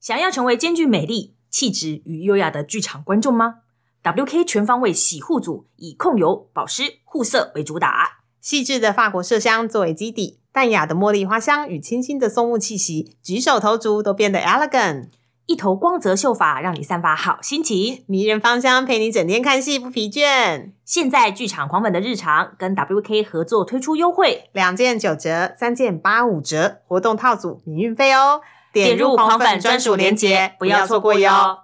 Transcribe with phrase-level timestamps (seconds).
[0.00, 3.56] 想要成为兼具美丽、气质与优雅的剧场观众吗
[4.02, 15.08] ？WK 全方位洗护组以控油、保湿、护色为主打，细致的法国麝香作为基底，淡雅的茉莉花香与清新的松木气息，举手投足都变得 elegant。
[15.44, 20.70] 一头光泽秀发让你散发好心情，迷人芳香陪你整天看戏不疲倦。
[20.86, 28.40] 现在剧场狂粉的日常跟 WK 合作推出优惠，两件九折，三件八五折，活动套组免运费哦。
[28.72, 31.58] 点入狂粉专属链接，不要错过哟。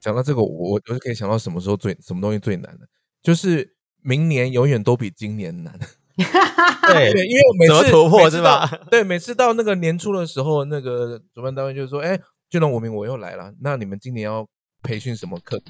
[0.00, 2.86] 讲到这个，我我就可以想到什么时候最什么东西最难的，
[3.22, 5.78] 就是明年永远都比今年难。
[6.16, 12.18] 对，对，因为我每次突破是吧对，每次到那个年初的时候，那个主办单位就说：“哎，
[12.48, 14.46] 俊龙，我明我又来了，那你们今年要
[14.82, 15.60] 培训什么课？”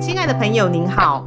[0.00, 1.26] 亲爱的朋友，您好，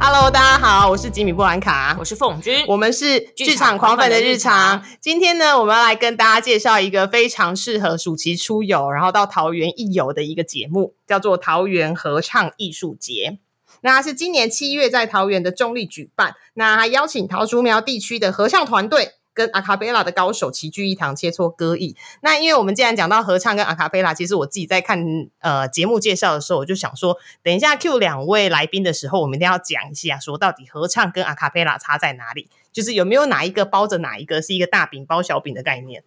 [0.00, 4.80] Hello，大家好，我是吉米布兰卡，我是凤君，我们是剧场狂粉的日常。
[5.00, 13.38] 今天呢，我们要来跟大家介绍一个非常适合暑期出游，然后到桃园一游的一个节目，叫做桃园合唱艺术节。
[13.80, 19.14] 那是今年七月在桃园的中立举办，那还邀请桃竹苗地区的合唱团队。
[19.38, 21.94] 跟阿卡贝拉的高手齐聚一堂，切磋歌艺。
[22.22, 25.00] 那因为我们既然讲到合唱跟阿卡贝拉，其实我自己在看
[25.38, 36.02] 呃节目介绍的时候，我就想说，等一下 Q 两位来宾的时候，我们一定要讲一下，说到底合唱跟阿卡贝拉差在哪里，就是有没有哪一个包着哪一个，是一个大饼包小饼的概念。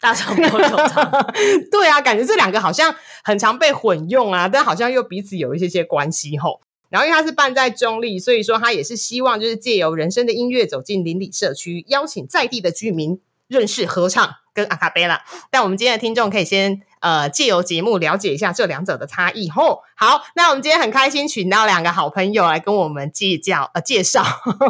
[0.00, 1.10] 大肠包小肠。
[1.72, 6.60] 对啊，感觉这两个好像很常被混用啊，但好像又彼此有一些些关系吼。
[6.90, 15.22] 然后因为它是办在中立，所以说它也是希望就是借由人生的音乐走进邻里社区，邀请在地的居民认识合唱跟阿卡贝拉。
[15.50, 19.50] 但我们今天的听众可以先呃借由节目了解一下这两者的差异。
[19.50, 24.24] 吼，好，那我们今天很开心请到两个好朋友来跟我们介绍呃介绍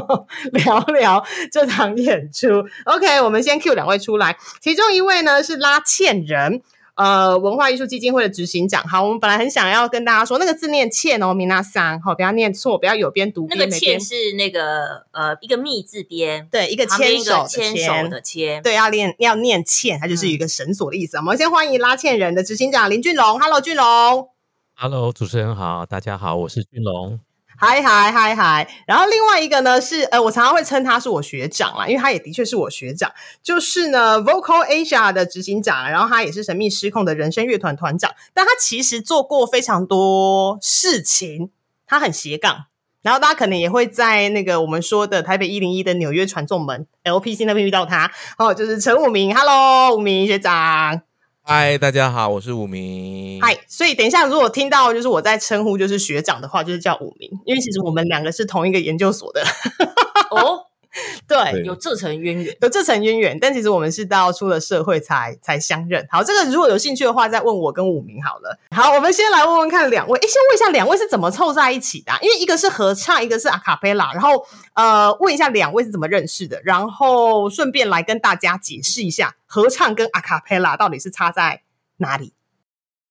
[0.53, 2.49] 聊聊这场演出。
[2.85, 6.63] OK，我们先 Q 两位出来，其中一位呢是拉倩人。
[6.99, 18.61] 呃，文化艺术基金会的执行长，好，我们本来很想要跟大家说，那个字念倩哦，米娜桑，好，不要念错，不要有边读那个欠是那个呃一个密字边，对，一个牵手牵手的牵。
[18.65, 21.17] 对，要念要念倩，它就是一个绳索的意思。
[21.19, 24.31] 我们先欢迎拉倩人的执行长林俊龙，Hello，俊龙。
[24.75, 27.21] Hello，主持人好，大家好，我是俊龙。
[27.61, 28.69] 嗨嗨嗨嗨！
[28.87, 41.51] 然后另外一个呢是呃，我常常会称他是我学长啦，因为他也的确是我学长，就是呢 Vocal Asia 的执行长，然后他也是神秘失控的人声乐团团长，但他其实做过非常多事情，
[41.85, 42.67] 他很斜杠。
[43.03, 51.03] 然后大家可能也会在那个我们说的台北一零一的纽约传送门 LPC 那边遇到他哦，就是陈武明，Hello，武明学长。
[51.51, 53.41] 嗨，大家好，我是武明。
[53.41, 59.43] 嗨，所以等一下，如果听到就是我在称呼就是学长的话，就是叫武明，因为其实我们两个是同一个研究所的，
[60.31, 60.67] 哦，
[61.29, 62.57] 对，有这层渊源。
[62.61, 63.39] 有这层渊源。
[63.39, 66.07] 但其实我们是到出了社会才才相认。
[66.11, 68.59] 好，这个如果有兴趣的话，再问我跟武明好了。
[68.71, 81.63] 好，我们先来问问看两位，哎，先问一下两位是怎么凑在一起的啊、因为一个是合唱，一个是阿卡贝拉，然后呃，问一下两位是怎么认识的，然后顺便来跟大家解释一下合唱跟阿卡贝拉到底是差在
[81.99, 82.33] 哪里。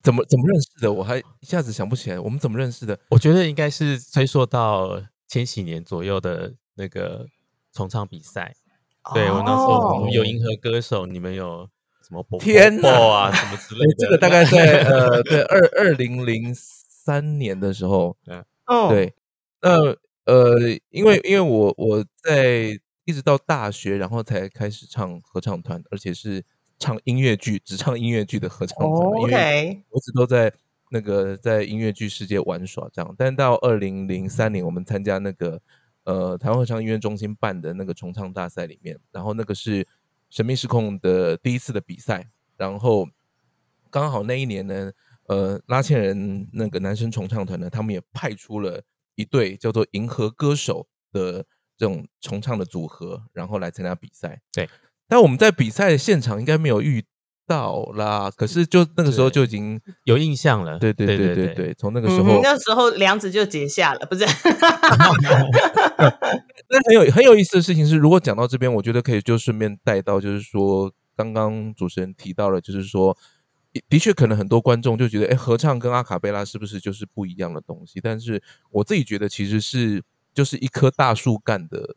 [0.04, 0.92] 怎么怎么认识的？
[0.92, 2.98] 我还一下子想不起来，我们怎么认识的？
[3.10, 7.26] 我觉得应该是追溯到千禧年左右的那个
[7.78, 8.56] 重唱比赛。
[9.14, 11.70] 对我那时候我们有银河歌手，你们有
[12.06, 13.86] 什么波天哪波啊什么之类？
[13.98, 18.18] 这个大概在呃， 对二二零零三年的时候，
[18.66, 19.14] 哦，对，
[19.62, 19.96] 那
[20.26, 26.44] 呃，因为因为我我在一直到大学，然后才开始唱合唱团，而且是
[26.78, 30.52] 唱音乐剧，只唱音乐剧的合唱团，哦因为我一直都在
[30.92, 33.16] 那个在音乐剧世界玩耍这样。
[33.18, 35.62] 但到二零零三年，我们参加那个
[36.08, 39.86] 呃台湾合唱音乐中心办的那个重唱大赛里面，然后那个是
[40.30, 43.06] 神秘失控的第一次的比赛，然后
[43.92, 44.92] 刚好那一年呢，
[45.28, 48.82] 呃，拉纤人那个男生重唱团呢，他们也派出了
[49.16, 51.46] 一队叫做银河歌手的
[51.76, 54.42] 这种重唱的组合，然后来参加比赛。
[54.54, 54.70] 对，
[55.10, 57.04] 但我们在比赛现场应该没有遇
[57.48, 60.78] 到啦，可是就那个时候就已经有印象了。
[60.78, 64.26] 对对对对对从那个时嗯候哼，那时候梁子就结下了，不是？
[66.70, 73.18] 那很有很有意思的事情是，如果讲到这边，我觉得可以就顺便带到，就是说刚刚主持人提到了，就是说，
[73.88, 78.02] 的确可能很多观众就觉得，哎，合唱跟阿卡贝拉是不是就是不一样的东西？
[78.04, 80.04] 但是我自己觉得，其实是
[80.34, 81.96] 就是一棵大树干的，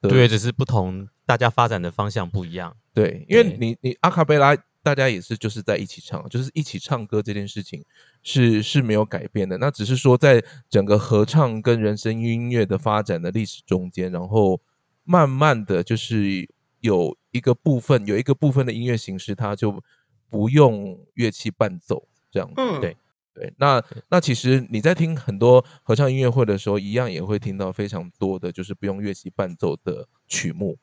[0.00, 2.76] 对，只是不同，大家发展的方向不一样。
[2.94, 4.56] 对，因为你你阿卡贝拉。
[4.84, 7.82] 大家也是就是在一起唱，就是一起唱歌这件事情
[8.22, 9.56] 是是没有改变的。
[9.56, 14.60] 那只是说，在整个合唱跟人声音乐的发展的历史中间，然后
[15.02, 16.46] 慢慢的就是
[16.80, 19.82] 有一个部分，有一个部分的音乐形式，它就
[20.28, 22.52] 不用乐器伴奏这样。
[22.56, 22.94] 嗯，对
[23.32, 23.52] 对。
[23.56, 30.76] 那那其实你在听很多合唱音乐会的时候，一样也会听到非常多的就是不用乐器伴奏的曲目。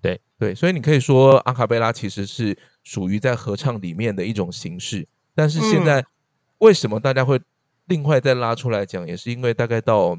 [0.00, 6.04] 对对，所以你可以说阿卡贝拉其实是属于在合唱里面的一种形式，但是现在
[6.58, 7.40] 为什么大家会
[7.86, 10.16] 另外再拉出来讲，也是因为大概到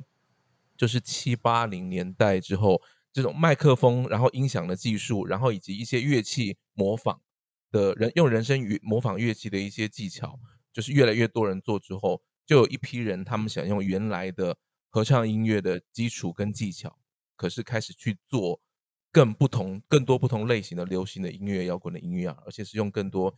[0.75, 2.81] 就是七八零年代之后，
[3.13, 7.21] 这种麦克风，然后音响的技术，然后以及一些乐器模仿
[7.71, 10.39] 的人用人声语模仿乐器的一些技巧，
[10.73, 14.57] 就是越来越多人做之后，就有一批人他们想用原来的
[14.89, 16.97] 合唱音乐的基础跟技巧，
[17.35, 18.59] 可是开始去做。
[19.15, 23.33] 更不同、更多不同类型的流行的音乐、摇滚的音乐啊，而且是用更多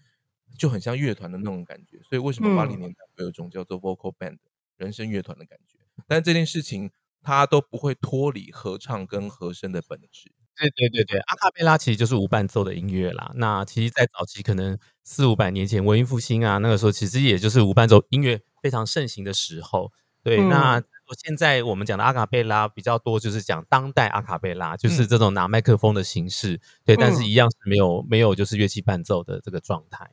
[0.58, 2.00] 就很像乐团的那种感觉。
[2.10, 4.40] 所以为什么八零年代会有一种叫做 vocal band
[4.78, 5.78] 人声乐团的感觉？
[6.08, 6.90] 但这件事情
[7.22, 10.32] 它都不会脱离合唱跟和声的本质。
[10.56, 13.32] 对对对对，阿卡贝拉其实就是无伴奏的音乐啦。
[13.36, 19.92] 那其实，在早期可能四五百年前文艺复兴啊，那个时候其实也就是无伴奏音乐非常盛行的时候。
[20.24, 20.82] 对，那。
[21.16, 30.10] 现在我们讲的阿卡贝拉比较多，就是讲当代阿卡贝拉，就是这种拿麦克风的形式，对，但是一样是没有没有就是乐器伴奏的这个状态。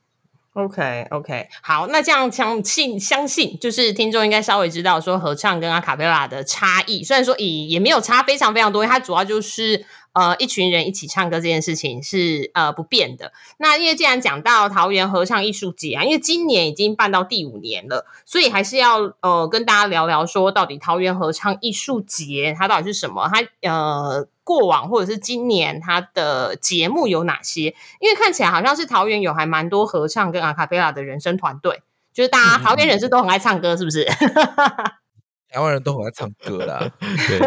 [0.52, 9.84] OK OK，好，那这样相信相信就是听众应该稍微知道说合唱跟阿卡贝拉的差异，虽然说也也没有差非常非常多，它主要就是。
[10.14, 13.32] 呃，一群人一起唱歌这件事情是呃不变的。
[13.58, 23.28] 那因为既然讲到桃园合唱艺术节啊，因为今年已经办到第五年了，所以还是要呃跟大家聊聊说，到底桃园合唱艺术节它到底是什么？
[23.28, 27.74] 它呃过往或者是今年它的节目有哪些？
[28.00, 31.82] 因为看起来好像是桃园有还蛮多合唱跟阿卡贝拉的人声团队，
[32.12, 34.04] 就是大家桃园人士都很爱唱歌，是不是？
[35.50, 37.38] 台湾人都很爱唱歌啦， 对。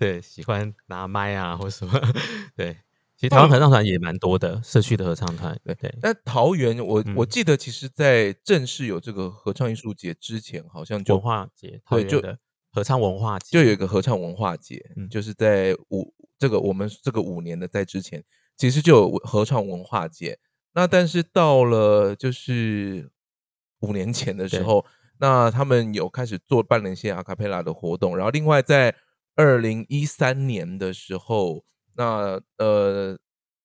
[0.00, 1.92] 对，喜欢拿麦啊，或什么？
[2.56, 2.74] 对，
[3.18, 5.54] 其实台湾合唱团也蛮多的，社区的合唱团。
[5.62, 5.94] 对对。
[6.00, 12.22] 但桃园，我我记得，其实，在正式有这个合唱艺术节之前，好像就文化节，对，就
[12.72, 18.24] 合唱文化节，就有一个合唱文化节，就是在五这个我们这个五年的在之前，
[18.56, 20.38] 其实就有合唱文化节。
[20.72, 23.10] 那但是到了就是
[23.80, 24.86] 五年前的时候，
[25.18, 28.96] 那他们有开始做办了一些阿卡贝拉的活动，然后另外在。
[29.40, 31.64] 二零一三年的时候，
[31.94, 33.18] 那呃，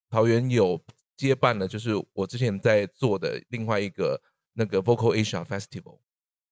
[0.10, 0.82] 桃园有
[1.18, 4.22] 接办了，就是我之前在做的另外一个
[4.54, 6.00] 那个 Vocal Asia Festival。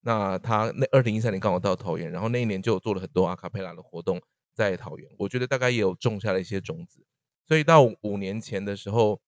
[0.02, 4.22] 那他那二零一三年刚好到桃园，然后那一年就做了很多阿卡贝拉的活动
[4.54, 5.10] 在桃园。
[5.18, 7.06] 我觉得大概也有种下了一些种子。
[7.48, 9.22] 所以到五年前的时候，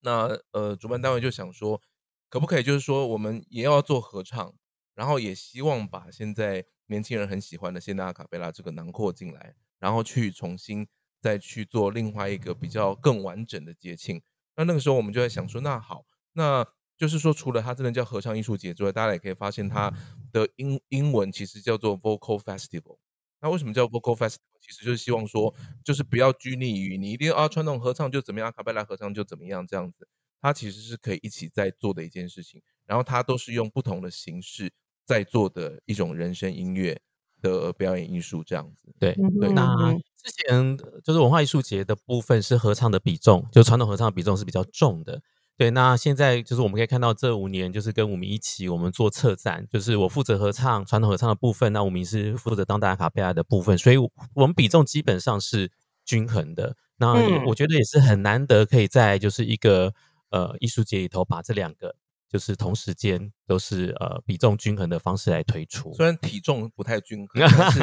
[0.00, 1.80] 那呃，主办单位就想说，
[2.28, 4.52] 可不可以就是说我们也要做合唱，
[4.96, 6.64] 然后也希望把现在。
[6.86, 10.86] 年轻人很喜欢的现代阿卡贝拉这个囊括进来，然后去重新
[11.20, 14.20] 再去做另外一个比较更完整的节庆。
[14.56, 19.92] 那那个时候我们就在想说，那好，那就是说除了它真的叫合唱艺术节之外，大家也可以发现它
[20.32, 22.98] 的英英文其实叫做 Vocal Festival。
[23.40, 24.38] 那为什么叫 Vocal Festival？
[24.60, 30.06] 其实就是希望说，就是不要拘泥于你一定要传统合唱就怎么样，阿卡贝拉合唱就怎么样这样子。
[30.40, 34.72] 它其实是可以一起在做的一件事情，然后它都是用不同的形式。
[35.04, 37.00] 在做的一种人声音乐
[37.40, 38.94] 的表演艺术，这样子。
[38.98, 39.52] 对对。
[39.52, 45.20] 那之前就是文化艺术节的部分是合唱的比重，就传统合唱的比重是比较重的。
[45.56, 45.70] 对。
[45.70, 54.10] 那现在就是我们可以看到，这五年就是跟我们一起，我们做策展，就是我负责合唱传统合唱的部分，那我们是负责当代卡贝拉的部分，所以我
[54.46, 55.70] 们比重基本上是
[56.04, 56.76] 均衡的。
[56.98, 57.14] 那
[57.46, 59.92] 我觉得也是很难得，可以在就是一个
[60.30, 61.96] 呃艺术节里头把这两个。
[62.32, 67.80] 就是同时间都是呃比重均衡的方式来推出，虽然体重不太均衡， 但是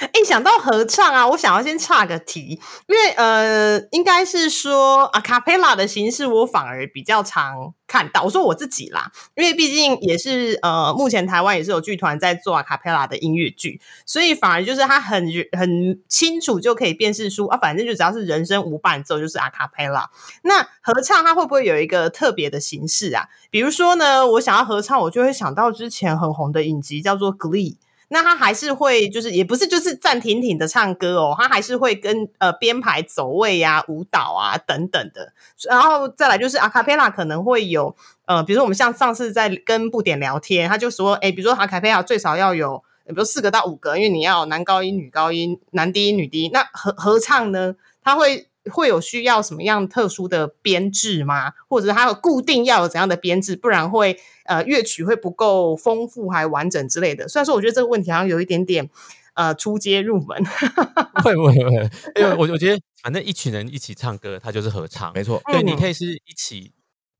[0.00, 8.22] 哎，想到合唱啊，我想要先岔个题，因为呃，应该是说阿卡佩拉的形式，我反而比较常看到。
[8.22, 20.10] 我说我自己啦，因为毕竟也是呃，目前台湾也是有剧团在做阿卡佩拉的音乐剧，所以反而就是他很很清楚就可以辨识出啊，反正就只要是人声无伴奏就是阿卡佩拉。
[20.42, 23.28] 那合唱它会不会有一个特别的形式啊？
[23.50, 27.74] 比如说呢，我想要合唱，我就会想到之前很红的影集叫做《Glee》。
[28.12, 35.32] 那他还是会就是也不是就是暂停停的唱歌哦，他还是会跟呃编排走位呀、舞蹈啊等等的。
[35.68, 42.82] 然后再来就是阿卡贝拉可能会有呃，比如说我们像上次在跟布点聊天，他就说，哎，比如说阿卡贝拉最少要有。
[43.04, 46.50] 比如四个到五个，因为你要男高音、女高音、男低音、女低音。
[46.52, 47.74] 那合合唱呢？
[48.04, 51.52] 他会会有需要什么样特殊的编制吗？
[51.68, 53.56] 或者它有固定要有怎样的编制？
[53.56, 57.26] 不然会呃乐曲会不够丰富还完整之类的。
[57.28, 58.88] 虽然说我觉得这个问题好像有一点点
[59.34, 60.44] 呃出街入门，
[61.24, 61.90] 会不会会？
[62.16, 65.40] 因为我我觉得反正一群人一起唱歌，它就是合唱，没错。
[65.46, 66.72] 对，你可以是一起。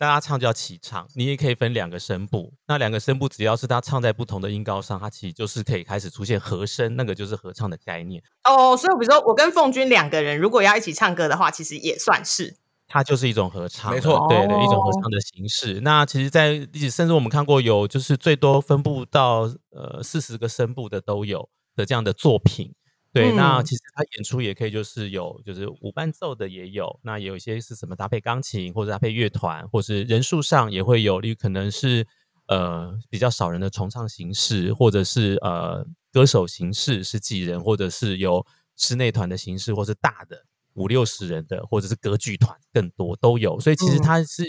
[0.03, 2.53] 大家唱就要齐唱，你也可以分两个声部。
[2.67, 8.21] 那两个声部只要是他唱在不同的音高上，它其实就是可以开始出现和声，那个就是合唱的概念。
[8.43, 12.57] 哦，所以比如说我跟凤君两个人如果要一起唱歌的话，其实也算是，
[12.89, 15.79] 它就是一种合唱，没错，对的一种合唱的形式。
[15.83, 22.75] 那其实，在历史甚至我们看过有就是最多分布到呃四十个声部的都有的这样的作品。
[23.12, 32.07] 对，那其实他演出也可以，就是有，就是无伴奏的也有，那有一些是什么搭配钢琴或者搭配乐团，或是人数上也会有，例如可能是
[32.47, 44.42] 呃比较少人的重唱形式，或者是呃歌手形式是几人，或者是有室内团的形式，或是大的五六十人的，或者是歌剧团更多都有，所以其实它是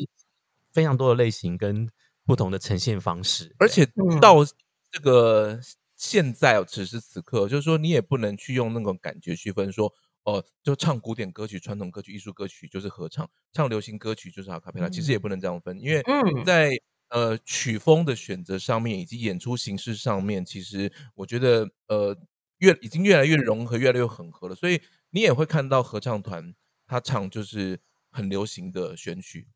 [0.71, 1.89] 非常多的类型跟
[2.25, 3.85] 不同的呈现方式，而且
[4.21, 4.37] 到
[4.89, 5.59] 这个。
[5.95, 14.89] 现在此时此刻，就是说你也不能去用那种感觉区分，说哦，就唱古典歌曲、传统歌曲、艺术歌曲就是合唱，唱流行歌曲就是阿卡贝拉。
[14.89, 16.01] 其实也不能这样分，因为
[16.45, 16.71] 在
[17.09, 22.17] 呃曲风的选择上面以及演出形式上面，其实我觉得呃
[22.57, 24.55] 越已经越来越融合、越来越混合了。
[24.55, 24.81] 所以
[25.11, 26.55] 你也会看到合唱团
[26.87, 29.47] 他唱就是很流行的选曲，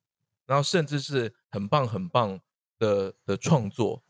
[0.45, 2.39] 然后甚至是很棒很棒
[2.77, 4.03] 的的创作。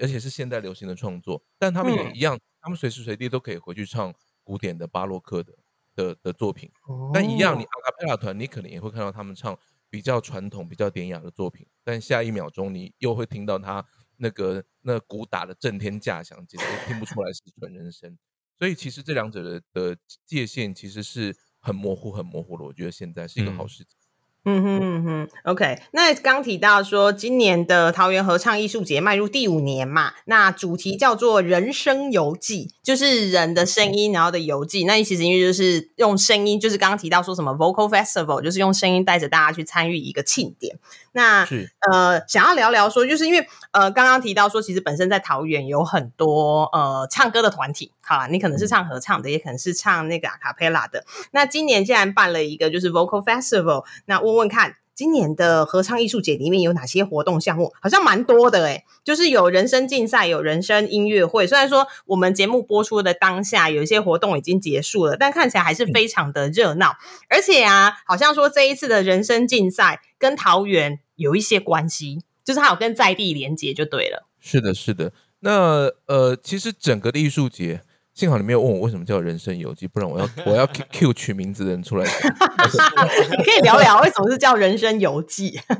[0.00, 5.52] 而且是现代流行的创作，但他们也一样，他们随时随地都可以回去唱古典的巴洛克的
[5.94, 6.70] 的的作品。
[7.12, 9.56] 但一样，你阿卡贝拉团，你可能也会看到他们唱
[9.88, 13.84] 比较传统、比较典雅的作品，但下一秒钟你又会听到他
[14.16, 18.16] 那个那鼓打的震天价响，简直听不出来是纯人声。
[18.58, 22.64] 所以其实这两者的的界限其实是很模糊、很模糊的。
[22.64, 23.96] 我觉得现在是一个好时机。
[24.44, 25.82] 嗯哼嗯哼，OK。
[25.92, 34.84] 那刚提到说，今年的桃园合唱艺术节迈入第五年嘛，那主题叫做“人生游记”，就是人的声音，然后的游记。
[34.84, 40.78] 那其实因为就是用声音，就是刚刚提到说什么 Vocal Festival，就是用声音带着大家去参与一个庆典。
[41.12, 41.46] 那
[41.90, 51.04] 呃，想要聊聊说，就是因为呃，刚刚提到说，其实本身在桃园有很多呃唱歌的团体，好，你可能是唱合唱的，也可能是唱那个阿卡贝拉的。
[51.32, 57.72] 那今年既然办了一个就是 Vocal Festival，那问问看，今年的合唱艺术节里面有哪些活动项目？
[57.80, 61.46] 好像蛮多的诶就是有人声竞赛，有人声音乐会。
[61.46, 66.96] 虽然说我们节目播出的当下，有一些活动已经结束了，但看起来还是非常的热闹。
[67.28, 70.00] 而且啊，好像说这一次的人声竞赛。
[70.20, 74.28] 跟桃园有一些关系，就是它有跟在地连接就对了。
[74.38, 75.12] 是的，是的。
[75.38, 77.80] 那呃，其实整个的艺术节，
[78.14, 82.04] 幸好你没有问我为什么叫人生游记，不然我要 我要 Q 取名字的人出来。
[82.04, 85.58] 你 可以聊聊为什么是叫人生游记。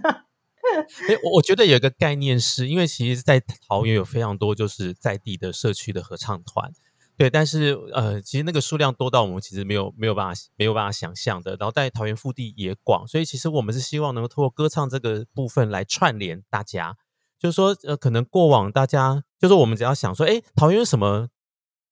[1.08, 6.70] 哎，我我觉得有一个概念是，因为其实，在桃园有非常多就是在地的社区的合唱团。
[7.16, 11.56] 对，但是呃，其实那个数量多到我们其实没有没有办法没有办法想象的。
[11.58, 16.96] 然后在桃园腹地也广，所以其实我们是希望能够通过歌唱这个部分来串联大家。
[17.38, 21.28] 就是说，呃，可能过往大家就是我们只要想说，哎，桃园有什么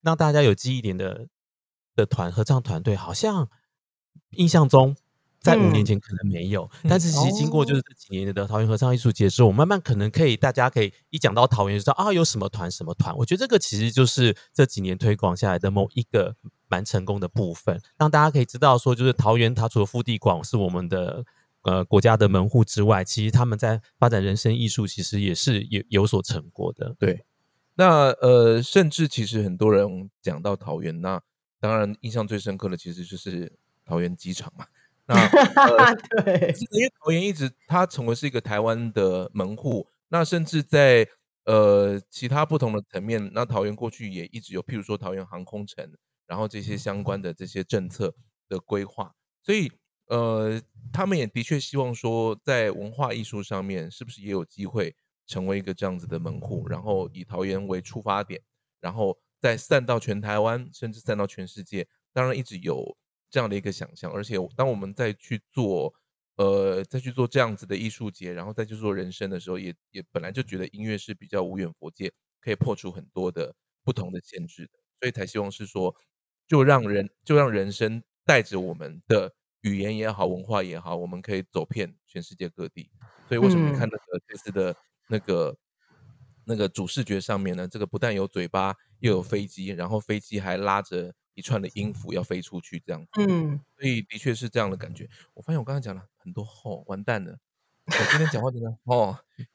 [0.03, 1.27] 让大家有记忆点的
[1.95, 3.49] 的团合唱团队，好像
[4.31, 4.97] 印象中。
[5.41, 13.17] 在五年前可能没有，但是其实经过就是这几年的桃园合唱艺术节之后，慢慢可能可以，大家可以一讲到桃园就知道啊有什么团什么团。
[13.17, 16.35] 我觉得这个其实就是这几年推广下来的某一个
[16.67, 21.25] 蛮成功的部分，让大家可以知道说，就是桃园它除了腹地广是我们的
[21.63, 26.97] 呃国家的门户之外，其实他们在发展人生艺术其实也是有有所成果的。
[26.99, 27.25] 对，
[27.79, 31.23] 那呃，甚至其实很多人讲到桃园，那
[31.61, 33.53] 当然印象最深刻的其实就是
[33.85, 34.67] 桃园机场嘛。
[35.07, 35.15] 那
[36.25, 41.07] 对，因为桃园一直它成为是一个台湾的门户，那甚至在
[41.45, 45.89] 呃其他不同的层面，那桃园过去也一直有，譬如说桃园航空城，
[46.27, 48.13] 然后这些相关的这些政策
[48.49, 49.71] 的规划，所以
[50.09, 50.61] 呃
[50.93, 54.97] 他们也的确希望说，在文化艺术上面是不是也有机会
[55.29, 58.43] 成为一个这样子的门户，然后以桃园为出发点，
[58.81, 62.99] 然后再散到全台湾，甚至散到全世界，当然一直有。
[63.31, 65.93] 这样的一个想象，而且当我们再去做，
[66.37, 73.55] 呃，再去做这样子的艺术节，然后再去做人生的时候，也也本来就觉得音乐是比较无远佛界，可以破除很多的
[73.85, 75.95] 不同的限制的，所以才希望是说，
[76.47, 79.31] 就让人就让人生带着我们的
[79.61, 82.91] 语言也好，文化也好，我们可以走遍全世界各地。
[83.29, 84.75] 所以为什么你看那个这次的
[85.09, 85.57] 那个
[86.45, 87.69] 那个主视觉上面呢？
[87.69, 93.07] 这个不但有嘴巴，又有飞机，然后飞机还拉着一串的音符要飞出去，这样。
[93.19, 95.09] 嗯，所以的确是这样的感觉。
[95.35, 97.39] 我发现我刚才讲了很多哦，完蛋了！
[97.87, 99.47] 我今天讲话真的哦， 最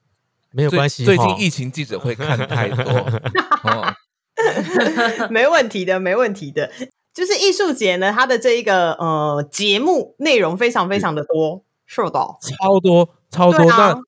[0.52, 2.84] 没有关系最近疫情记者会看太多
[3.64, 3.94] 哦，
[5.30, 6.72] 没问题的，没问题的。
[7.14, 12.10] 就是艺术节呢，它的这一个呃节目内容非常非常的多，是的。
[12.12, 13.60] 超多超多。
[13.60, 14.04] 对啊那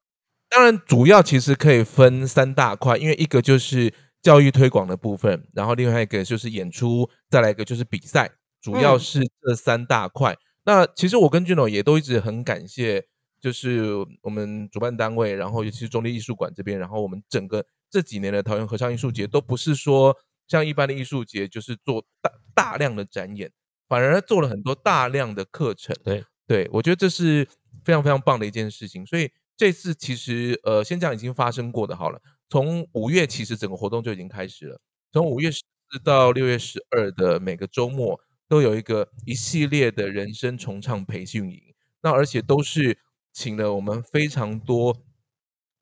[0.56, 8.32] 当然，主要其实可以分三大块，因为一个就是教育推广的部分，然后另外一个就是演出，再来一个就是比赛，
[8.62, 10.38] 主要嗯是这三大块。
[10.64, 13.04] 那其实我跟俊龙也都一直很感谢，
[13.42, 20.16] 就是我们主办单位，然后尤其是中立艺术馆这边，然后我们整个这几年的桃园合唱艺术节，都不是说
[20.48, 23.52] 像一般的艺术节，就是做大大量的展演，
[23.90, 25.94] 反而做了很多大量的课程。
[26.02, 27.46] 对对，我觉得这是
[27.84, 29.06] 非常非常棒的一件事情。
[29.06, 32.22] 所以这次其实呃，先讲已经发生过的好了。
[32.50, 34.80] 从五月其实整个活动就已经开始了，
[35.12, 41.62] 从五月十四到六月十二的每个周末都有一个一系列的人生重唱培训营。
[42.02, 43.00] 那而且都是
[43.34, 44.96] 请了我们非常多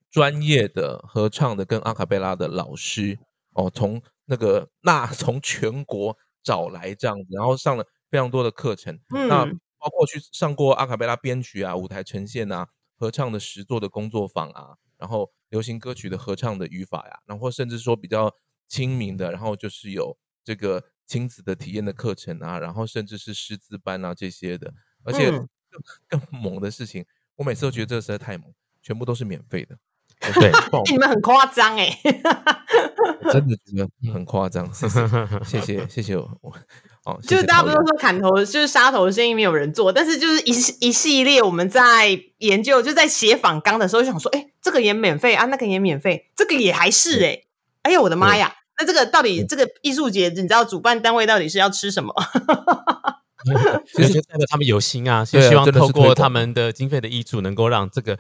[0.09, 3.19] 专业的合唱的跟阿卡贝拉的老师
[3.53, 8.97] 哦，从那个那从全国找来这样子，然后上了非常多的课程。
[9.09, 12.65] 那嗯包括去上过阿卡贝拉编曲啊、舞台呈现啊、
[13.03, 18.33] 合唱的实作的工作坊啊，然后流行歌曲的合唱的语法呀、然后甚至说比较
[18.69, 25.29] 亲民的，然后就是有这个亲子的体验的课程啊，然后甚至是师资班啊这些的，而且
[26.07, 27.05] 更猛的事情，
[27.36, 29.77] 我每次都觉得这个实在太猛，全部都是免费的。
[30.20, 30.51] 对
[30.91, 31.89] 你们很夸张哎，
[33.32, 35.08] 真的觉得很夸张，谢谢
[35.46, 36.53] 谢谢谢谢我我
[37.05, 40.51] 哦，谢谢就是大家不桃园是说砍头就是杀头的生意没有人做，但是就是一
[40.88, 47.41] 一系列我们在研究，就在写访纲的时候就想说，哎，这个也免费啊，那个也免费，这个也还是哎，
[47.84, 48.53] 哎呦我的妈呀！
[48.79, 52.13] 那这个到底这个艺术节，你知道主办单位到底是要吃什么？
[53.93, 58.17] 就是代表他们有心啊，是对啊希望透过他们的经费的益助，能够让这个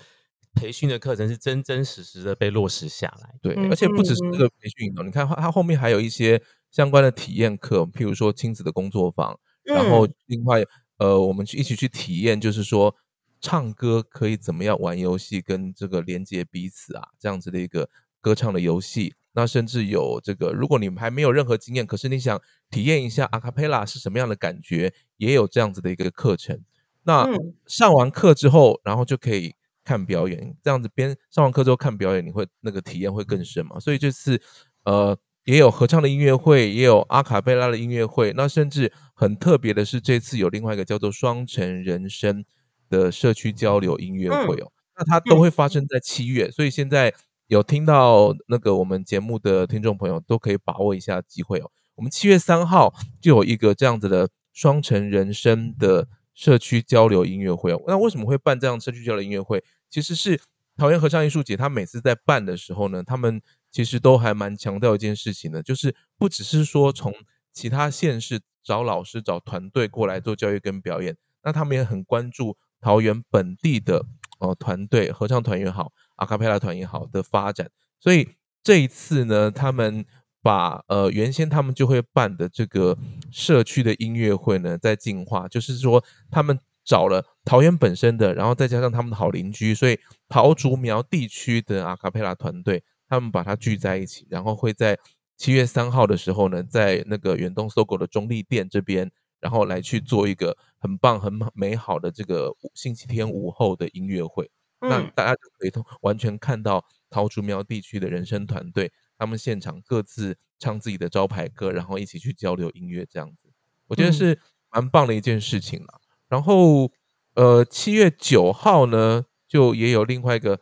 [0.53, 3.35] 培训的课程是真真实实的被落实下来。
[3.41, 10.63] 对，嗯而且不只是嗯这个培训哦，你看它它后面还有一些相关的体验课，譬如说亲子的工作坊，然后嗯另外
[10.97, 12.95] 呃，我们去一起去体验，就是说
[13.41, 17.89] 唱歌可以怎么样玩游戏，跟这个连接彼此啊，这样子的一个
[18.21, 19.15] 歌唱的游戏。
[19.35, 22.39] 那甚至有这个，如果你们还没有任何经验，可是你想
[22.69, 26.61] 体验一下阿卡贝拉是什么样的感觉，也有这样子的一个课程。
[27.01, 33.79] 那嗯上完课之后，然后就可以看表演，这样子边上完课之后看表演，你会那个体验会更深嘛？
[33.79, 34.41] 所以这次
[34.85, 42.45] 呃也有合唱的音乐会，也有阿卡贝拉的音乐会，那甚至很特别的是，这次有另外一个叫做双城人生
[42.89, 47.13] 的社区交流音乐会哦，那它都会发生在七月，所以现在
[47.47, 51.69] 有听到那个我们节目的听众朋友都可以把握一下机会哦。
[51.95, 57.71] 我们七月三号就有一个这样子的双城人生的社区交流音乐会。
[57.87, 59.63] 那为什么会办这样社区交流音乐会？
[59.89, 60.39] 其实是
[60.75, 63.41] 桃园合唱艺术节，他每次在办的时候呢，他们
[63.71, 67.13] 其实都还蛮强调一件事情的，就是不只是说从
[67.51, 74.05] 其他县市找老师、找团队过来做教育跟表演，那他们也很关注桃园本地的
[74.39, 77.69] 呃团队，合唱团也好，阿卡贝拉团也好的发展。
[77.99, 78.29] 所以
[78.63, 80.03] 这一次呢，他们
[80.43, 82.95] 把呃原先他们就会办的这个
[83.31, 94.99] 社区的音乐会呢，在进化，就是说他们找了桃园本身的，然后再加上他们的好邻居，所以桃竹苗地区的阿卡贝拉团队，他们把它聚在一起，然后会在
[95.37, 104.51] 七月三号的时候呢，在那个远东搜狗的中立店这边，然后来去做一个很棒、很美好的这个星期天午后的音乐会。
[104.81, 108.91] 那嗯大家就可以通完全看到桃竹苗地区的人生团队，
[109.23, 113.49] 他们现场各自唱自己的招牌歌，然后一起去交流音乐，这样子，
[113.87, 116.01] 我觉得嗯是蛮棒的一件事情啦。
[116.27, 116.91] 然后，
[117.35, 120.59] 呃，七月九号呢，就也有另外一个，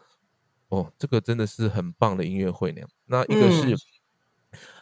[0.67, 2.81] 哦，这个真的是很棒的音乐会呢。
[3.05, 3.75] 那一个是，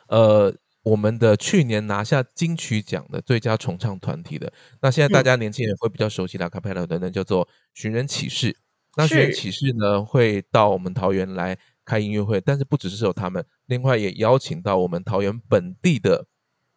[0.07, 8.57] 呃，我们的去年拿下金曲奖的最佳重唱团体的，那现在大嗯家年轻人会比较熟悉的卡佩拉的呢，叫做寻人启事。
[8.97, 16.25] 那寻人启事呢，会到我们桃园来开音乐会，但是不只是有他们，另外也邀请到我们桃园本地的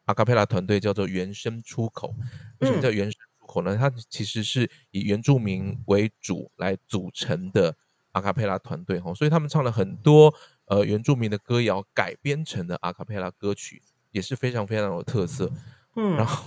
[0.05, 2.15] 阿卡贝拉团队，叫做原声出口。
[2.61, 3.77] 为什么嗯叫原声出口呢？
[3.77, 7.75] 它其实是以原住民为主来组成的
[8.13, 10.33] 阿卡贝拉团队哈，所以他们唱了很多
[10.67, 15.51] 呃原住民的歌谣改编成的阿卡贝拉歌曲，也是非常非常有特色，
[15.97, 16.47] 嗯然后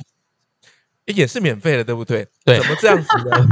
[1.13, 2.27] 也是免费的，对不对？
[2.43, 3.47] 对怎么这样子呢？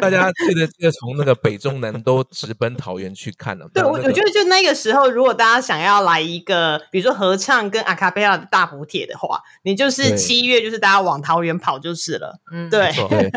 [0.00, 3.68] 大家记得记得从那个北中南都直奔桃园去看了。
[3.72, 12.40] 对，我那个我觉得就那个时候，如果大家想要来一个，比如说合唱跟阿卡贝拉的大补帖的话，你就是七月，就是大家往桃园跑就是了。
[12.52, 13.30] 嗯，对对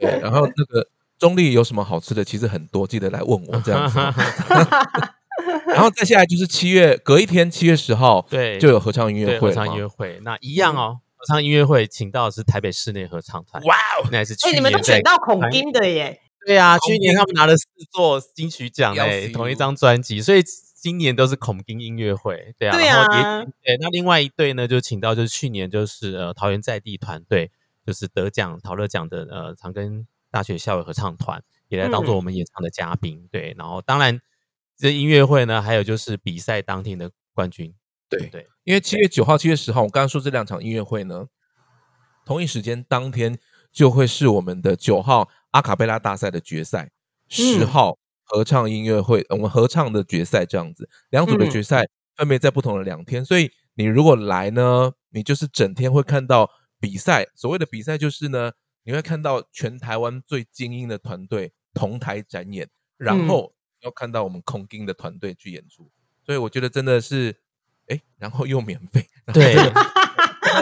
[0.00, 2.24] 对，然后那个中立有什么好吃的？
[2.24, 3.98] 其实很多，记得来问我这样子。
[5.66, 11.00] 然后再下来就是七月，隔一天七月十号，对就有合唱音乐对，会合唱音乐会，那一样哦。
[11.22, 16.20] 合唱音乐会请到的是台北室内合唱团，哇哦，那也是去哎、年你们都在选到孔金的耶！
[16.44, 20.42] 对啊，去年他们拿了四座金曲奖要哎，死同一张专辑，所以
[20.74, 27.52] 今年都是孔丁音乐会，对啊，对然后啊也对，那另外一队呢，就请到就是去年就是呃桃园在地团队，
[27.86, 32.16] 就是得奖陶乐奖的呃长庚大学校友合唱团，也来当做嗯。
[32.16, 34.20] 我们演唱的嘉宾，对，然后当然
[34.76, 37.72] 这音乐会呢，还有就是比赛当天的冠军，
[38.18, 41.26] 对对，因为七月九号、七月十号，我刚刚说这两场音乐会呢，
[42.24, 43.38] 同一时间当天
[43.70, 46.90] 就会是我们的九号阿卡贝拉大赛的决赛，
[47.28, 51.50] 十号合唱音乐会，呃我们合唱的决赛这样子，两组的嗯。
[51.50, 51.82] 决赛
[52.16, 57.26] 分别在不同的两天，所以你如果来呢，你就是整天会看到比赛。
[57.34, 58.52] 所谓的比赛就是呢，
[58.84, 63.28] 你会看到全台湾最精英的团队同台展演，然嗯。
[63.28, 65.90] 后要看到我们空金的团队去演出，
[66.24, 67.34] 所以我觉得真的是，
[67.92, 69.54] 哎，然后又免费，对，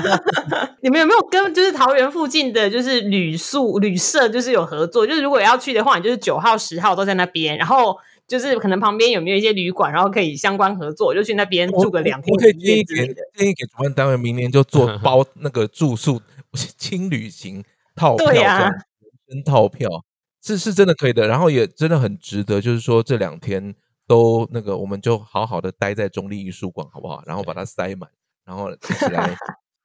[0.82, 5.06] 你们有没有跟就是桃园附近的就是旅宿旅社就是有合作？
[5.06, 13.06] 就是如果要去的话，你就是九号、十号都在那边，然后就是可能旁边有没有一些旅馆，然后可以相关合作，就去那边住个两天我可以建议给。
[13.34, 16.20] 建议给主办单位，明年就做包 那个住宿
[16.76, 17.64] 轻旅行
[17.94, 18.80] 套票这对啊样，人
[19.28, 19.88] 生套票
[20.42, 23.74] 是是真的可以的，然后也真的很值得，就是说这两天
[24.10, 27.22] 都那个，我们就好好的待在中立艺术馆，好不好？
[27.26, 28.10] 然后把它塞满，
[28.44, 29.36] 然后一起来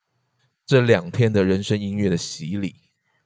[0.65, 2.73] 这两天的人生音乐的洗礼。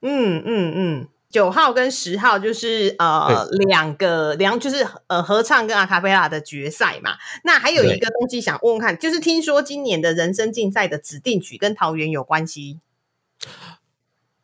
[0.02, 7.12] 嗯嗯嗯，九号跟十号就是呃两个两就是呃合唱跟阿卡贝拉的决赛嘛。
[7.46, 12.82] 那还有一个东西想问问看，就是听说今年的人生竞赛的指定曲跟桃园有关系。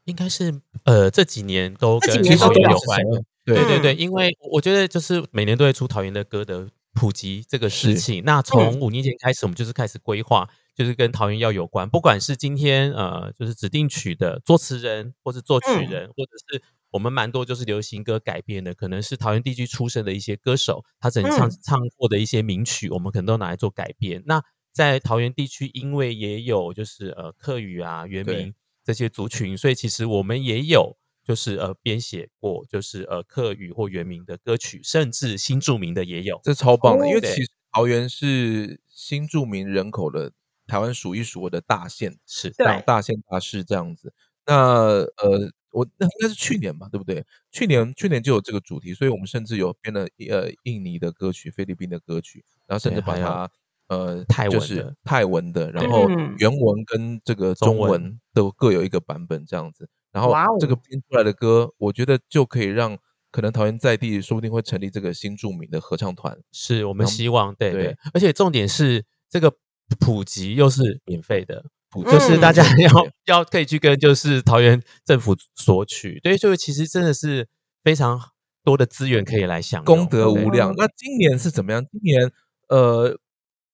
[0.06, 3.02] 应该是呃这几年都跟桃园有关，
[3.46, 8.24] 对嗯对对对，因为我觉得就是每年都会出桃园的歌的普及这个事情。
[8.26, 21.52] 那从五年前开始，我们就是开始规划，就是跟桃园要有关，不管是今天呃就是指定曲的作词人，或是作曲人，或者是我们蛮多就是流行歌改编的，可能是桃园地区出身的一些歌手，他曾经唱、嗯。
[21.62, 24.24] 唱过的一些名曲，我们可能都拿来做改编。
[24.26, 24.42] 那
[24.74, 28.38] 在桃园地区，因为也有就是呃客语啊、原对。
[28.38, 28.54] 名
[28.84, 36.40] 这些族群，所以其实我们也有就是呃编写过就是呃客语或原名的歌曲，甚至新著名的也有。
[36.44, 40.32] 这超棒的，因为其实桃园是新著名人口的
[40.68, 44.14] 台湾数一数二的大县，是对大大县大市这样子。
[44.46, 47.26] 那呃，我那应该是去年吧，对不对？
[47.52, 53.50] 去年去年就有这个主题，所以我们甚至有编了呃印尼的歌曲、菲律宾的歌曲，然后甚至把它
[53.88, 59.90] 呃泰就是文的泰文的，然后嗯原文跟这个中文都各有一个版本这样子。
[60.16, 62.98] 然后这个编出来的歌，我觉得就可以让
[63.32, 66.38] 可能桃园在地说不定会成立这个新著名的合唱团。
[66.52, 69.54] 是我们希望对对对，而且重点是这个
[70.00, 71.64] 普及又是免费的，
[72.06, 77.48] 就是大家要、对要可以去跟就是桃园政府索取，对，所以其实真的是
[77.84, 78.20] 非常
[78.64, 80.74] 多的资源可以来享，功德无量。
[80.76, 81.86] 那今年是怎么样？
[81.92, 82.32] 今年
[82.70, 83.20] 呃，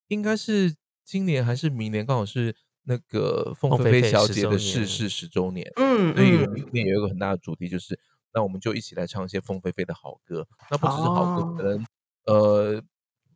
[0.08, 0.76] 应该是
[1.06, 2.06] 今年还是明年？
[2.06, 8.00] 刚好是那个凤凤飞飞小姐的逝世十周年，嗯所以嗯明年有一个很大的主题，就是
[8.34, 10.48] 那我们就一起来唱一些凤飞飞的好歌。
[10.70, 11.86] 那不只是好歌，哦可能
[12.26, 12.82] 呃，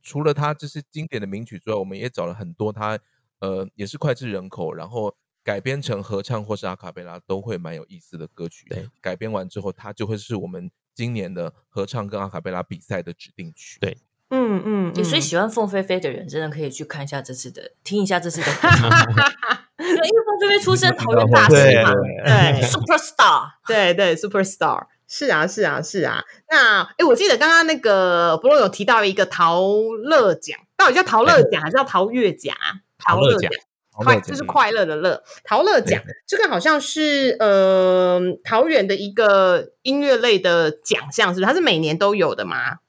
[0.01, 2.97] 除了她这些经典的名曲之外，我们也找了很多她
[3.39, 8.67] 呃也是脍炙人口，然后改编成合唱或是阿卡贝拉都会蛮有意思的歌曲。
[8.69, 13.79] 对，改编完之后，它就会是我们今年的合唱跟阿卡贝拉比赛的指定曲。
[13.79, 13.97] 对
[14.35, 18.47] 嗯嗯，对所以嗯喜欢凤飞飞的人，真的可以去看一下这次的，听一下这次的。
[19.77, 21.91] 对，因为凤飞飞出身桃园大对师嘛，
[22.25, 23.51] 对，super star。
[23.67, 26.23] 对对，superstar，是啊是啊是啊。
[26.49, 29.61] 那哎，我记得刚刚那个不洛有提到一个陶
[30.03, 32.81] 乐奖，到底叫陶乐奖还是叫陶乐奖啊？
[32.99, 33.49] 陶乐奖。
[33.97, 41.45] 快就是快乐的乐，陶乐奖这个好像是呃桃园的一个音乐类的奖项，是不是？
[41.45, 42.79] 它是每年都有的吗？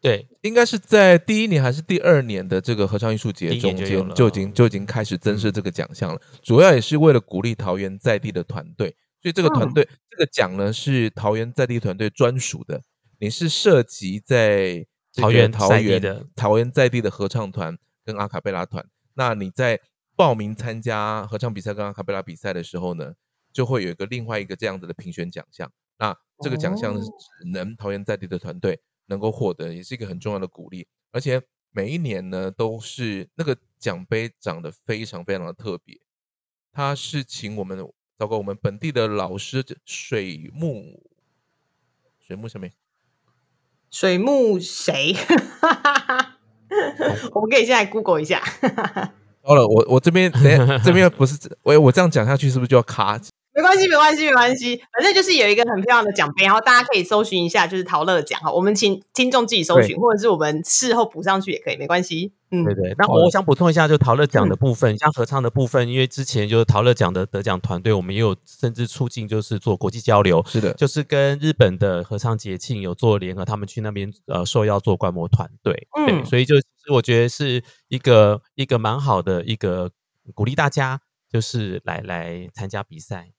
[0.00, 0.28] 对。
[0.42, 9.74] 应该是在第一年还是第二年的这个合唱艺术节中间就已经就已经开始增设这个奖项了，主要也是为了鼓励桃园在地的团队，所以这个团嗯。
[9.74, 12.80] 队、这个奖呢是桃园在地团队专属的，
[13.18, 16.26] 你是涉及在桃园桃园的。
[16.36, 19.80] 桃园在地的合唱团跟阿卡贝拉团，那你在
[20.14, 23.14] 报名参加合唱比赛跟阿卡贝拉比赛的时候呢，
[23.52, 25.70] 就会有一个另外一个这样子的评选奖项。
[25.98, 27.12] 那这个奖项是哦。
[27.18, 30.86] 只能桃园在地的团队能够获得，也是一个很重要的鼓励。
[31.12, 35.98] 而且每一年呢，都是那个奖杯长得非常非常的特别，
[36.72, 37.78] 它是请我们
[38.16, 41.08] 包括我们本地的老师水木
[42.20, 42.68] 水木什么？
[43.90, 45.14] 水木谁？
[47.32, 48.42] 我们可以现在 Google 一下。
[49.42, 53.18] 好了，我我这边等下这边不是我我这样讲下去是不是就要卡？
[53.56, 58.38] 没关系，没关系，没关系，反正就是有一个很漂亮的奖杯，然后大家可以搜寻一下，就是陶乐奖。
[58.40, 58.52] 哈。
[58.52, 62.34] 我们请听众自己搜寻，或者是我们事后补上去也可以，没关系。
[62.50, 79.90] 嗯，对对，那好我想补充一下，就陶乐奖的部分，像合唱的部分，因为之前就是陶乐奖的得奖团队，我们也有甚至促进就是做国际交流，是的，就是跟日本的合唱节庆有做联合，他们去那边呃受邀做观摩团队，对，嗯所以就其实我觉得是一个一个蛮好的一个
[80.34, 81.00] 鼓励大家
[81.32, 83.30] 就是来来参加比赛。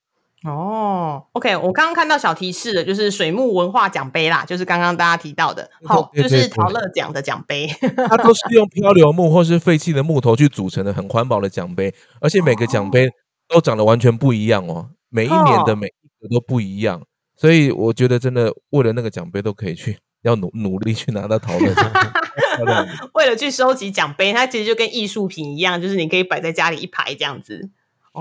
[0.50, 7.68] 哦，OK，我刚刚看到小提示了，就是水木文化奖杯啦，就是刚刚大家提到的，好，就是陶乐奖的奖杯。
[8.10, 13.10] 它都是用漂流木或是废弃的木头去组成的很环保的奖杯，而且每个奖杯
[13.48, 17.02] 都长得完全不一样哦，每一年的哦每一个都不一样，
[17.36, 21.74] 所以我觉得真的为了那个奖杯都可以去要努努力去拿到讨论。
[22.56, 27.70] 漂亮的 为了去收集奖杯，它其实就跟艺术品一样，就是你可以摆在家里一排这样子。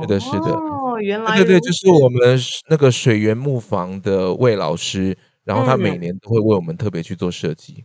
[0.00, 7.84] 是的是的哦，原来对对就是我们那个水源木房的魏老师，然后他每嗯年都会为我们特别去做设计。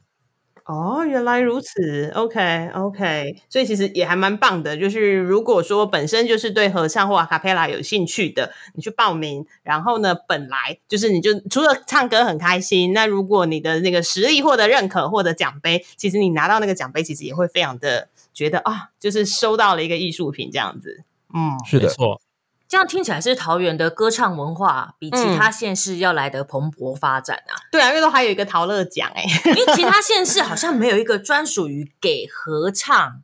[0.65, 4.77] 哦，原来如此，OK OK，所以其实也还蛮棒的。
[4.77, 21.03] 就是如果说本身就是对合唱或阿卡贝拉有兴趣的，你去报名，然后呢，本来就是你就除了唱歌很开心，那如果你的那个实力获得认可，获得奖杯，其实你拿到那个奖杯，其实也会非常的觉得啊，就是收到了一个艺术品这样子。
[21.33, 22.21] 嗯，是的，没错，
[22.67, 27.55] 这样听起来是桃园的歌唱文化比其他县市要来得蓬勃发展啊！
[27.71, 33.23] 对啊，因为都还有一个陶乐奖哎、因为其他县市好像没有一个专属于给合唱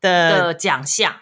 [0.00, 1.16] 的的奖项。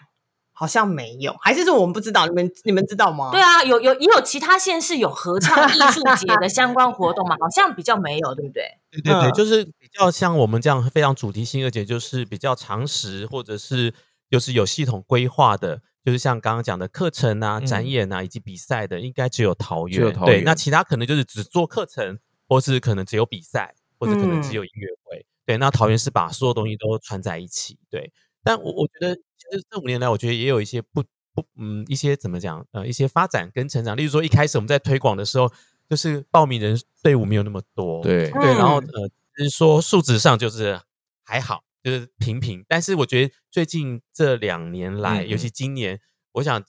[0.53, 2.27] 好像没有，还是说我们不知道？
[2.27, 3.31] 你们你们知道吗？
[3.31, 7.35] 对啊，有有也有其他县市有合唱艺术节的相关活动嘛？
[7.39, 8.77] 好像比较没有，对不对？
[8.91, 13.91] 对对对，嗯就是比较像我们这样非常主题性，而且就是比较常识，或者是
[14.31, 20.13] 就是有系统规划的，就是像刚刚讲的课程啊、嗯展演啊以及比赛的，应该只有桃园。
[20.13, 22.17] 桃对，那其他可能就是只做课程，
[22.47, 25.25] 或是可能只有比赛，或者可能嗯只有音乐会。
[25.45, 27.77] 对，那桃园是把所有东西都串在一起。
[27.89, 28.09] 对，
[28.41, 33.97] 但我我觉得其实这五年来，我觉得也有一些不不嗯一些怎么讲呃一些发展跟成长。
[33.97, 35.51] 例如说一开始我们在推广的时候，
[35.89, 38.01] 就是报名人队伍没有那么多。
[38.01, 40.79] 对对，然后嗯呃，就是说数值上就是
[41.23, 42.63] 还好，就是平平。
[42.67, 45.99] 但是我觉得最近这两年来，嗯尤其今年，
[46.33, 46.63] 我想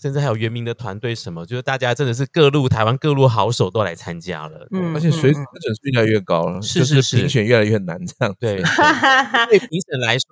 [0.00, 4.66] 甚至还有原名的团队什么，就是大家真的是各路台湾各路好手都来参加了。
[4.72, 8.38] 嗯而且水准是越来越高了，是是是评选越来越难这样子。
[8.40, 10.28] 对，嗯对评审来说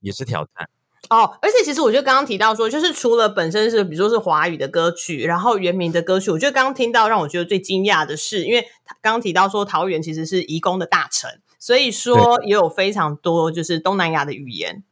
[0.00, 0.68] 也是挑战。
[1.08, 8.62] 哦，而且其实我觉得刚刚提到说，就是除了本身是比如说是华语的歌曲，然后原名的歌曲，我觉得刚刚听到让我觉得最惊讶的是，因为
[9.00, 11.30] 刚刚提到说桃园其实是移工的大城，
[11.60, 14.82] 所以说也有非常多就是东南亚的语言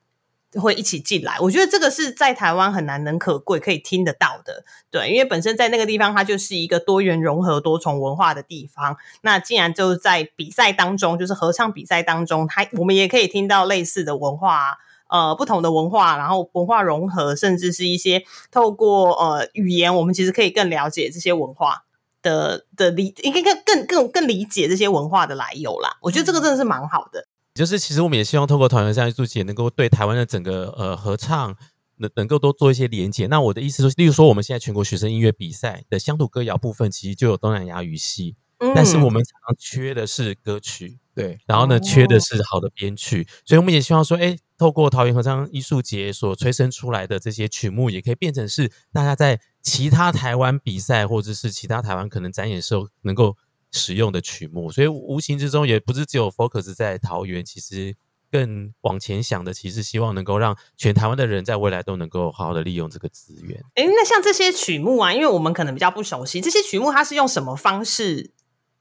[0.55, 1.37] 会一起进来。
[1.41, 8.97] 我觉得这个是在台湾很难能可贵可以听得到的，对，因为本身在那个地方它就是一个多元融合、多重文化的地方。
[9.23, 14.77] 那既然就在比赛当中，就是合唱比赛当中，它我们也可以听到类似的文化啊、
[15.09, 21.85] 呃不同的文化，然后文化融合，甚至是一些透过呃语言，我们其实可以更了解这些文化
[22.23, 25.97] 的的理，应该更更更更理解这些文化的来由啦。
[26.03, 27.27] 我觉得这个真的是蛮好的。
[27.55, 31.55] 就是其实我们也希望透过团员这样艺术节，能够对台湾的整个呃合唱
[31.99, 33.29] 能能够多做一些连接。
[33.29, 38.35] 那我的意思说，例如说我们现在全国学生音乐比赛的乡土歌谣部分，其实就有东南亚语系，
[38.75, 40.99] 但是嗯我们常常缺的是歌曲。
[41.15, 53.37] 对，然后呢，哦缺的是好的编曲，所以我们也希望说，哎，透过桃园合唱艺术节所催生出来的这些曲目，也可以变成是大家在其他台湾比赛或者是其他台湾可能展演时候能够
[53.73, 54.71] 使用的曲目。
[54.71, 57.97] 所以无形之中，也不是只有 focus 在桃园，其实
[58.31, 63.61] 更往前想的，其实希望能够让全台湾的人在未来都能够好好的利用这个资源。
[63.75, 68.31] 诶，那像这些曲目啊，因为我们可能比较不熟悉，这些曲目它是用什么方式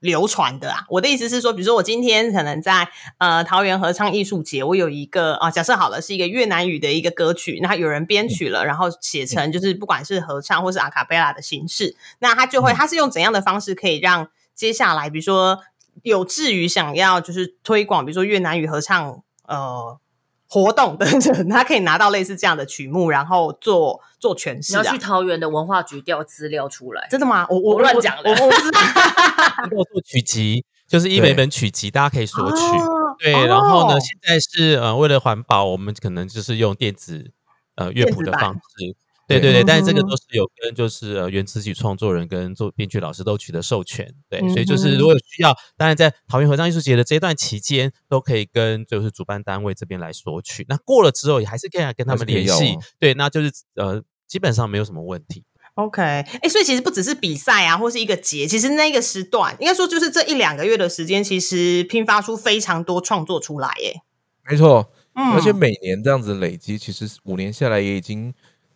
[0.03, 0.85] 流传的啊？
[0.89, 2.89] 我的意思是说，比如说我今天可能在
[3.19, 15.59] 呃桃园合唱艺术节，我有一个啊，假设好了是一个越南语的一个歌曲，那有人编曲了，然后写成就是不管是合唱或是阿卡贝拉的形式，那他就会他是用怎样的方式可以让接下来比如说
[16.01, 19.97] 有志于想要就是推广，比如说越南语合唱呃
[20.47, 24.99] 活动的人， 他可以拿到类似这样的曲目，然后做做诠释啊你要去。
[24.99, 27.07] 桃园的文化局调资料出来。
[27.09, 27.47] 真的吗？
[27.49, 28.79] 我我我乱讲的我我知道。
[29.69, 32.61] 如 果做曲集，就是一本本曲集，大家可以索取。
[32.61, 37.31] 哦对，然后呢，哦现在是呃，为了环保，我们可能就是用电子
[37.75, 38.95] 呃乐谱的方式。
[39.27, 50.65] 对对对，但是这个都是有跟就是呃原词曲创作人跟做编曲老师都取得授权，对，嗯所以就是如果有需要，当然在桃园合唱艺术节的这段期间，都可以跟就是主办单位这边来索取。
[50.67, 55.43] 那过了之后，也还是可以来跟他们联系哦，对，那就是呃基本上没有什么问题。
[55.75, 64.01] OK，哎、所以其实不只是比赛啊，或是一个节，其实那个时段，应该说就是这一两个月的时间，其实拼发出非常多创作出来，耶。
[64.47, 68.31] 没错，嗯，而且每年这样子累积，其实五年下来也已经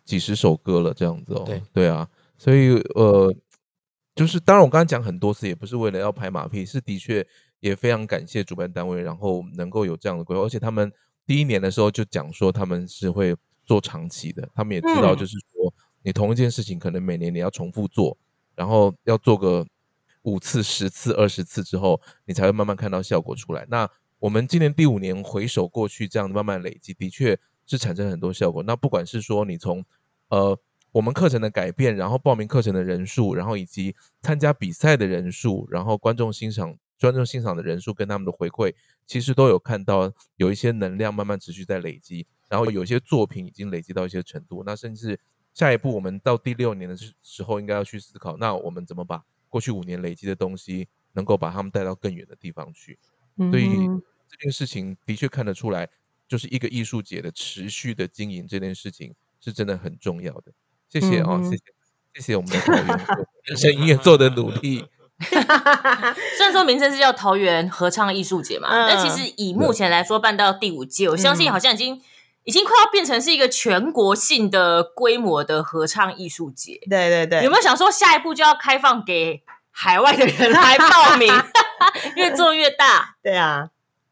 [0.08, 1.42] 几十首歌了，这样子哦。
[1.44, 3.30] 对对啊，所以呃，
[4.14, 7.24] 就是当然我刚才讲很多次，也不是为了要拍马屁，是的确
[7.60, 10.90] 也非常感谢主办单位，然后能够有这样的规划，而且他们
[11.26, 18.16] 第一年的时候就讲说他们是会做长期的，他们也知道嗯就是说你同一件事情可能每年你要重复做，
[18.54, 19.66] 然后要做个
[20.22, 23.66] 五次、十次、二十次之后，你才会慢慢看到效果出来。
[23.68, 23.86] 那
[24.18, 28.62] 我们今年第五年回首过去，这样慢慢累积，的确是产生很多效果。
[28.62, 29.84] 那不管是说你从
[30.28, 30.58] 呃
[30.90, 38.74] 我们课程的改变，然后报名课程的人数，然后以及参加比赛的人数，然后观众欣赏观众欣赏的人数跟他们的回馈，
[39.06, 44.64] 其实都有看到有一些能量慢慢持续在累积，然后有些作品已经累积到一些程度。
[44.64, 45.20] 那甚至
[45.52, 52.98] 下一步，我们到第六年的时时候，应该要去思考，那我们怎么把过去五年累积的东西，能够把他们带到更远的地方去。
[53.36, 55.88] 所以嗯这件事情的确看得出来，
[56.26, 60.52] 就是一个艺术节的持续的经营这件事情是真的很重要的。
[60.88, 61.62] 谢谢啊、嗯谢谢
[62.14, 64.86] 谢谢我们的桃园做人生音乐做的努力。
[66.36, 72.00] 虽然说名称是叫桃园合唱艺术节嘛，嗯但其实以目前来说，办到第五届，我相信嗯好像已经、
[72.44, 76.78] 已经快要变成是一个全国性的规模的合唱艺术节。
[76.88, 81.32] 对对对，有没有想说下一步就要开放给海外的人来报名？
[82.16, 83.16] 越做越大。
[83.22, 83.70] 对啊，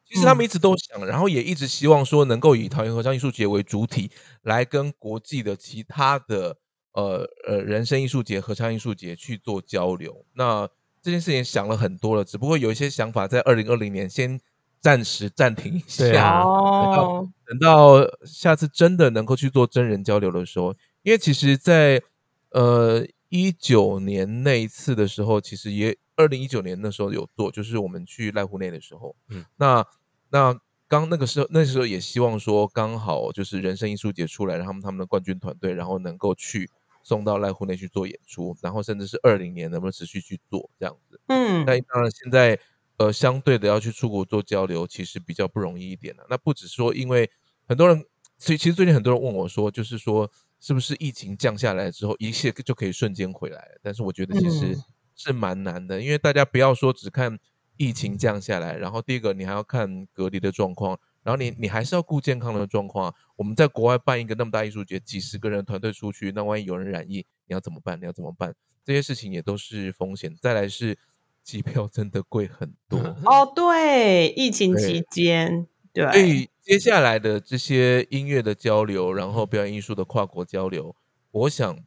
[0.08, 4.10] 其实他们一直都想，然后也一直希望说能够以桃园合唱艺术节为主体，
[4.42, 6.56] 来跟国际的其他的
[6.92, 10.24] 呃呃人生艺术节、合唱艺术节去做交流。
[10.34, 10.68] 那
[11.02, 14.40] 这件事情想了很多了，只不过有一些想法在二零二零年先
[14.80, 16.40] 暂时暂停一下。
[16.42, 22.02] 哦等到下次真的能够去做真人交流的时候，因为其实在，
[22.50, 29.86] 呃一九年那一次的时候，其实也二零一九年那时候有做，就是我们去濑户内的时候，嗯嗯，那
[30.30, 36.70] 那刚那个时候那时候也希望说刚好就是人生艺术节出来，让他们他们的冠军团队，然后能够去
[37.02, 41.20] 送到濑户内去做演出，然后甚至是二零年能不能持续去做这样子。
[41.28, 42.58] 嗯，那当然现在
[42.96, 47.30] 呃相对的要去出国做交流，其实比较不容易一点了、那不只说因为
[47.68, 48.04] 很多人，
[48.38, 53.78] 其实其实最近很多人问我说，就是说是不是疫情降下来之后，一切就可以瞬间回来了？
[53.82, 54.84] 但是我觉得其实嗯
[55.16, 57.38] 是蛮难的，因为大家不要说只看
[57.76, 60.98] 疫情降下来，然后第一个你还要看隔离的状况。
[61.22, 63.14] 然后你你还是要顾健康的状况啊。
[63.34, 67.98] 我们在国外办一个那么大艺术节，几十个人团队出去，那万一有人染疫，你要怎么办？
[68.00, 68.54] 你要怎么办？
[68.84, 70.36] 这些事情也都是风险。
[70.40, 70.96] 再来是
[71.42, 80.94] 机票真的贵很多， 哦，对，疫情期对间，所对，以接下来的这些音乐的交流，然后表演艺术的跨国交流，
[81.30, 81.78] 我想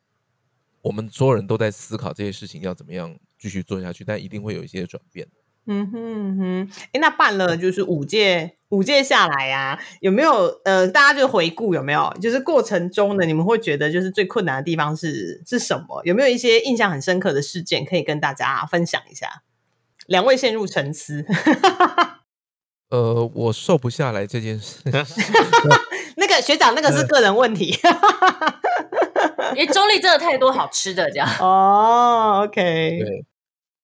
[0.82, 5.28] 我们所有人都在思考这些事情要怎么样继续做下去，但一定会有一些转变。
[5.72, 12.12] 嗯哼嗯哼，哎，那办了就是五届，五届下来呀、有没有呃，大家就回顾有没有？
[12.20, 16.02] 就是过程中呢，你们会觉得就是最困难的地方是是什么？
[16.06, 19.44] 有没有一些印象很深刻的事件可以跟大家分享一下？
[20.08, 21.24] 两位陷入沉思，
[22.90, 24.80] 呃，我瘦不下来这件事，
[26.18, 27.78] 那个学长那个是个人问题
[29.56, 31.28] 因为中立真的太多好吃的，这样。
[31.40, 32.44] 哦。
[32.46, 33.26] OK，对，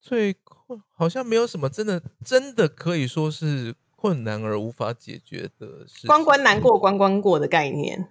[0.02, 6.08] 最困好像没有什么真的真的可以说是困难而无法解决的事情。
[6.08, 8.10] 关关难过关关过的概念。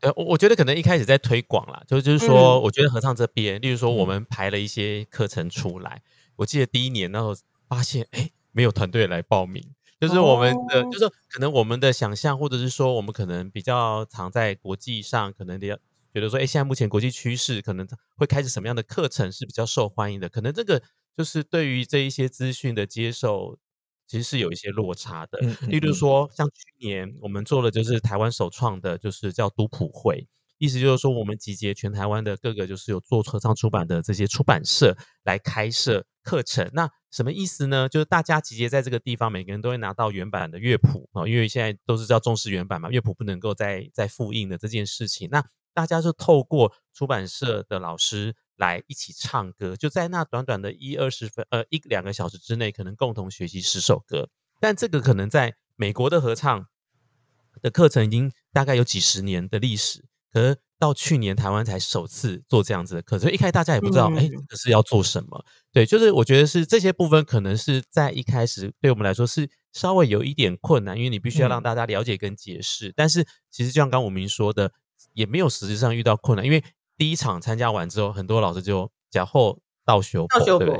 [0.00, 6.02] 呃，我我觉得可能一开始在推广啦，就就是说，我觉得合唱这边，例如说我们排了一些课程出来，
[6.36, 7.34] 我记得第一年那时候
[7.68, 9.64] 发现，哎，没有团队来报名，
[9.98, 15.78] 就是我们的，哦就是可能我们的想象，或者是说我们可能比较常在国际上，可能的
[16.14, 17.84] 觉得说，哎，现在目前国际趋势可能
[18.16, 20.80] 会开始什么样的课程是比较受欢迎的，可能这个
[21.16, 23.58] 就是对于这一些资讯的接受，
[24.06, 25.40] 其实是有一些落差的。
[25.42, 36.70] 嗯，嗯例如嗯说，像去年我们做的就是台湾首创的，就是叫读谱会，意思就是说我们集结全台湾的各个就是有做合唱出版的这些出版社来开设课程。
[36.72, 37.88] 那什么意思呢？
[37.88, 45.28] 就是大家集结在这个地方，每个人都会拿到原版的乐谱啊，因为现在都是叫重视原版嘛，乐谱不能够再再复印的这件事情。
[45.28, 45.44] 那
[45.74, 54.30] 大家就透过出版社的老师来一起唱歌，就在那短短的一二十分呃一两个小时之内，可能共同学习十首歌。
[54.60, 56.66] 但这个可能在美国的合唱
[57.60, 63.30] 的课程已经大概有几十年的历史，可是到去年台湾才首次做这样子的课程。
[63.32, 65.44] 一开始大家也不知道，哎，这个是要做什么？
[65.72, 72.92] 对，就是我觉得是这些部分可能是在一开始对我们来说是稍微有一点困难，因为你必须要让大家了解跟解释。
[72.94, 74.72] 但是其实就像刚我明说的。
[75.14, 76.62] 也没有实质上遇到困难，因为
[76.96, 80.74] 第一场参加完之后，很多老师就假后倒修，对不对？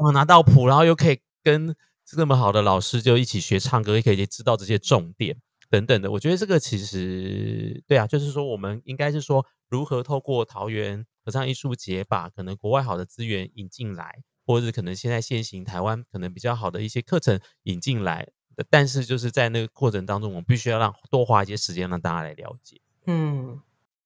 [0.00, 5.36] 哦， 拿到谱，然后又可以跟这么好的老师就一起学唱歌，也可以知道这些重点
[5.68, 6.10] 等等的。
[6.10, 18.28] 我觉得这个其实对啊，就是说我们应该是说如何透过桃园合唱艺术节，把可能国外好的资源引进来，或者是可能现在现行台湾可能比较好的一些课程引进来。
[18.68, 22.80] 但是就是在那个过程当中，我们必须要让多花一些时间让大家来了解。
[23.06, 23.58] 嗯，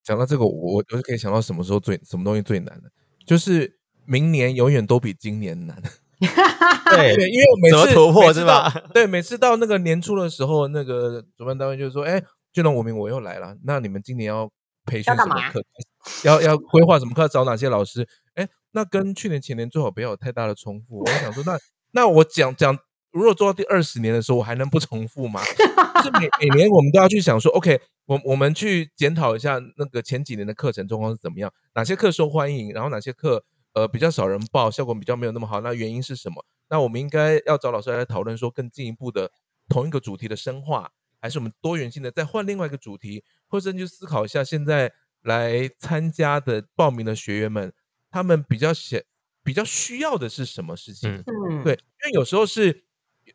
[0.02, 2.90] 讲到这个，我我就可以想到什么时候最什么东西最难的，
[3.26, 5.82] 就是明年永远都比今年难。
[6.20, 8.70] 对，因为每次突破是吧？
[8.94, 12.22] 对，每次到那个年初的时候，那个主办单位就说：“哎，
[12.52, 14.48] 俊龙，我明我又来了，那你们今年要
[14.86, 15.60] 培训什么课？
[16.22, 17.26] 要要规划什么课？
[17.26, 18.06] 找哪些老师？
[18.34, 21.00] 哎，那跟去年前年最好不要有太大的重复。
[21.00, 21.58] 我想说，那
[21.90, 22.78] 那我讲讲。”
[23.14, 25.40] 如果做到第二十年的时候，我还能不重复吗？
[26.02, 33.44] 就是每每年我们都要去想说，OK，我我们去检讨一下那个前几年的课程状况是怎么样，哪些课受欢迎，然后哪些课
[33.74, 36.44] 呃比较少人报，效果比较没有那么好，那原因是什么？
[36.68, 39.30] 那我们应该要找老师来讨论说，更进一步的
[39.68, 40.90] 同一个主题的深化，
[41.20, 44.92] 还是我们多元性的再换另外一个主题，或者去思考一下现在
[45.22, 47.72] 来参加的报名的学员们，
[48.10, 49.00] 他们比较想
[49.44, 51.22] 比较需要的是什么事情？
[51.48, 52.83] 嗯，对，因为有时候是。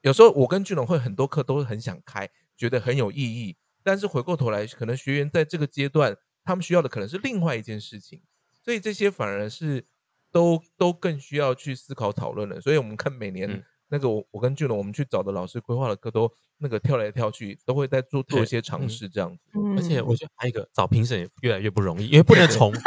[0.02, 8.22] 有时候我跟俊龙会很多课都很想开，觉得很有意义，但是回过头来，可能学员在这个阶段，他们需要的可能是另外一件事情，
[8.64, 9.86] 所以这些反而是
[10.32, 12.62] 都都更需要去思考讨论了。
[12.62, 19.44] 所以我们看每年那个我我跟俊龙我们去找的老师规划的课都那个跳来跳去，都会在做做一些尝试这样子。
[19.76, 22.82] 而且我觉得还有一个找评审也越来越不容易，因为不能重复。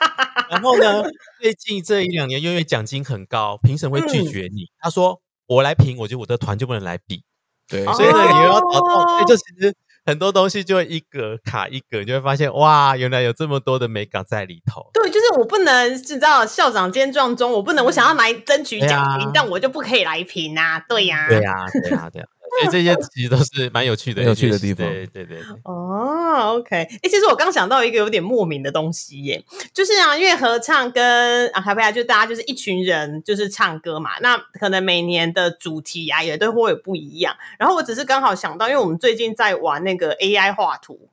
[0.50, 1.02] 然后呢，
[1.40, 5.22] 最近这一两年因为奖金很高，评审会拒绝你，他说。
[5.54, 7.22] 我来评，我觉得我的团就不能来比，
[7.68, 9.74] 对，所以呢，也要找到，所以就其实
[10.04, 14.90] 很多东西就会一格卡一格，你就会发现哇，原来有这么多的美感在里头。
[14.92, 22.26] 对，就是我不能，你知道校长兼状中，我不能，我想要来争取奖金，但我就不可以来评啊，对呀，对呀，对呀，对呀。
[22.60, 24.86] 所以这些其实都是蛮有趣的、有趣的地方。
[24.86, 25.38] 对对对。
[25.64, 26.76] 哦，OK。
[26.76, 29.42] 哎，其实我刚想到一个有点莫名的东西耶，
[29.72, 34.18] 就是啊，因为合唱跟啊卡贝拉，就大家就是一群人，就是唱歌嘛。
[34.20, 37.34] 那可能每年的主题啊，也都会有不一样。
[37.58, 41.08] 然后我只是刚好想到，因为我们最近在玩那个 AI 画图。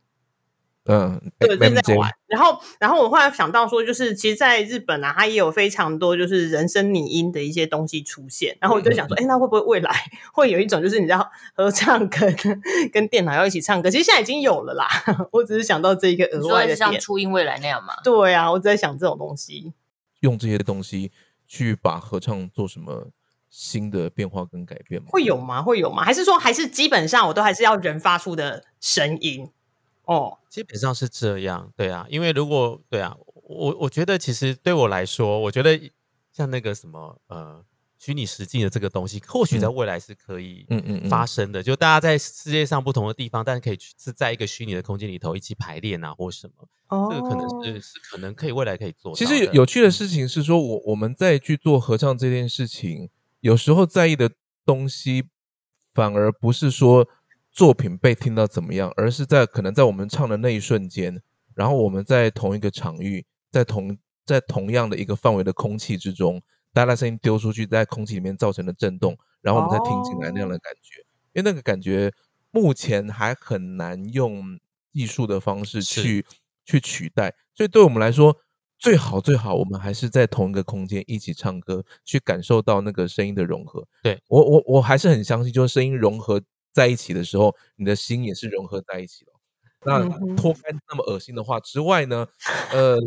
[0.91, 2.11] 嗯，对，正在玩。
[2.25, 8.57] 然后，然后我后来想到说，就是其实，在日本啊，它也有非常多就是人声拟音的一些东西出现。
[8.59, 9.91] 然后我就想说，哎，那会不会未来
[10.33, 12.35] 会有一种，就是你知道合唱跟
[12.91, 13.91] 跟电脑要一起唱歌？
[13.91, 14.87] 其实现在已经有了啦。
[15.31, 17.93] 我只是想到这一个额外的，像初音未来那样嘛。
[18.03, 19.71] 对啊，我只在想这种东西，
[20.21, 21.11] 用这些东西
[21.47, 23.09] 去把合唱做什么
[23.47, 25.09] 新的变化跟改变吗？
[25.11, 25.61] 会有吗？
[25.61, 26.03] 会有吗？
[26.03, 29.51] 还是说，还是基本上我都还是要人发出的声音？
[30.09, 35.79] 哦，基本上是这样，对啊，因为如果对啊，我我觉得其实对我来说，我觉得
[36.33, 37.63] 像那个什么呃
[37.99, 46.67] 虚拟实境的这个东西，或许在未来是可以嗯嗯发生的，就大家在世界上不同的地方，但是可以是在一个虚拟的空间里头一起排练啊，或什么，
[47.11, 49.13] 这个可能是是可能可以未来可以做。
[49.15, 54.31] 其实有趣的事情是说，我我们在去做合唱这件事情，有时候在意的
[54.65, 55.25] 东西，
[55.93, 57.07] 反而不是说。
[57.51, 58.91] 作品被听到怎么样？
[58.95, 61.21] 而是在可能在我们唱的那一瞬间，
[61.55, 66.41] 然后我们在同一个场域，在同在同样的一个范围的空气之中，
[66.71, 71.01] 大家声音丢出去，在空气里面造成的震动，然后我们再听进来那样的感觉。
[71.33, 72.11] 因为那个感觉
[72.51, 74.57] 目前还很难用
[74.91, 76.25] 艺术的方式去
[76.65, 78.37] 去取代，所以对我们来说，
[78.77, 83.85] 最好最好我们还是在同一个空间一起唱歌，去感受到那个声音的融合。
[84.03, 86.41] 对我我我还是很相信，就是声音融合。
[86.71, 89.33] 在一起的时候，你的心也是融合在一起了。
[89.85, 90.03] 那
[90.35, 92.27] 脱开那么恶心的话之外呢？
[92.73, 92.97] 呃，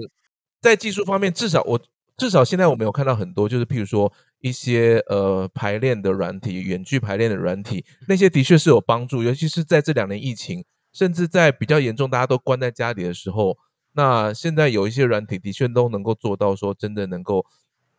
[0.60, 1.80] 在技术方面，至少我
[2.16, 4.10] 至少现在我们有看到很多，就是譬如说
[4.40, 9.22] 一些呃排练的软体、远距排练的软体，那些的确是有帮助。
[9.22, 13.58] 尤其是在这两年疫情，甚至在比较严重、大家都关在家里的时候，
[13.92, 17.44] 那现在有一些软体的确都能够做到说，真的能够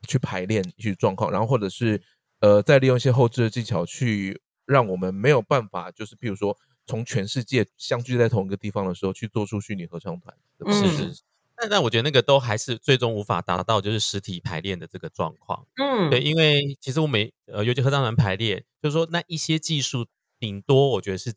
[0.08, 2.02] 去排练去状况，然后或者是
[2.40, 10.36] 呃再利用一些后置的技巧去让我们没有办法，就是譬如说从全世界相聚在同一个地方的时候，去做出虚拟合唱团。
[10.68, 11.22] 是是是，
[11.56, 15.66] 但但我觉得那个都还是最终无法达到就是实体排练的这个状况。
[15.76, 20.06] 嗯，对，因为其实我每呃，尤其合唱团排练，就是说那一些技术，
[20.40, 21.34] 顶多我觉得是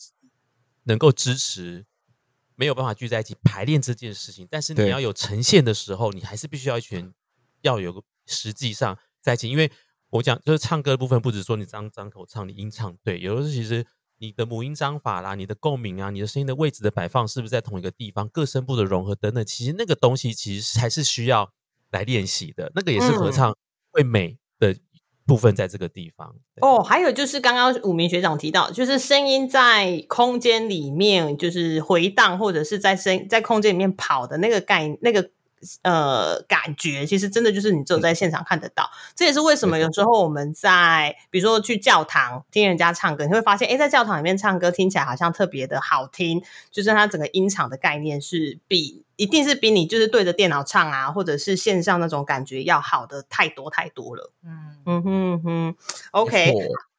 [0.85, 1.85] 能够支持
[2.55, 7.13] 没有办法聚在一起排练这件事情，但是你要有呈现的时候，你还是必须要一群
[7.63, 9.71] 要有个实际上在一起，因为
[10.11, 13.85] 我讲就是唱歌的部分，不只说你张张口唱，你音唱对，有的时候其实
[14.19, 21.51] 你的母音章法啦、你的共鸣啊、你的声音的位置的摆放是不是在同一个地方，各声部的融合等等，其实那个东西其实才是需要
[21.91, 23.57] 来练习的，那个也是合嗯唱
[23.91, 24.75] 会美的
[25.27, 26.35] 部分在这个地方。
[26.55, 35.31] 对哦，还有就是刚刚武明学长提到，就是声音在空间里面就是回荡，或者是在声在空间里面跑的那个概那个
[35.83, 38.91] 呃感觉，其实真的就是你只有在现场看得到。
[39.15, 54.33] 这也是为什么有时候我们在比如说去教堂听人家唱歌，你会发现，哎，在教堂里面唱歌听起来好像特别的好听，就是它整个音场的概念是比一定是比你就是对着电脑唱啊，或者是线上那种感觉要好的太多太多了。
[54.45, 55.77] 嗯，嗯哼哼
[56.11, 56.55] ，OK，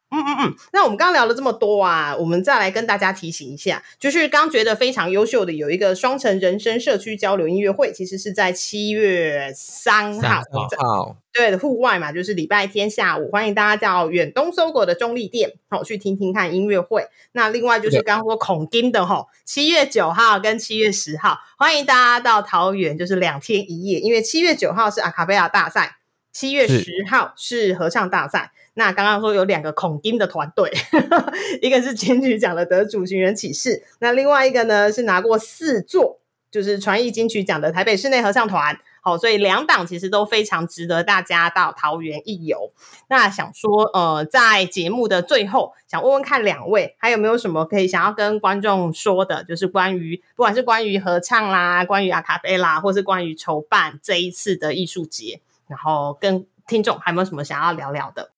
[0.09, 10.41] 嗯嗯嗯，那我们刚刚聊了这么多啊，我们再来跟大家提醒一下，就是刚觉得非常优秀的有一个双城人生社区交流音乐会，其实是在七月三号三
[10.79, 17.07] 号，对的户外嘛，就是礼拜天下午，欢迎大家到远东搜狗的中立店，好去听听看音乐会。
[17.33, 25.97] 那另外就是刚说孔丁的吼，七月九号跟七月十号，欢迎大家到桃园，就是两天一夜，因为七月九号是阿卡贝拉大赛，
[26.31, 28.53] 七月十号是合唱大赛。
[28.77, 30.71] 那刚刚说有两个孔丁的团队，
[31.63, 36.19] 一个是金曲奖的得主寻人启事，那另外一个呢是拿过四座，
[36.51, 38.79] 就是传艺金曲奖的台北室内合唱团。
[39.01, 42.73] 好，所以两档其实都非常值得大家到桃园一游。
[43.07, 58.31] 那想说，呃，在节目的最后，想问问看两位，还有没有什么可以想要跟观众说的，就是关于不管是关于合唱啦，关于阿卡贝拉，或是关于筹办这一次的艺术节，然后跟听众还有没有什么想要聊聊的？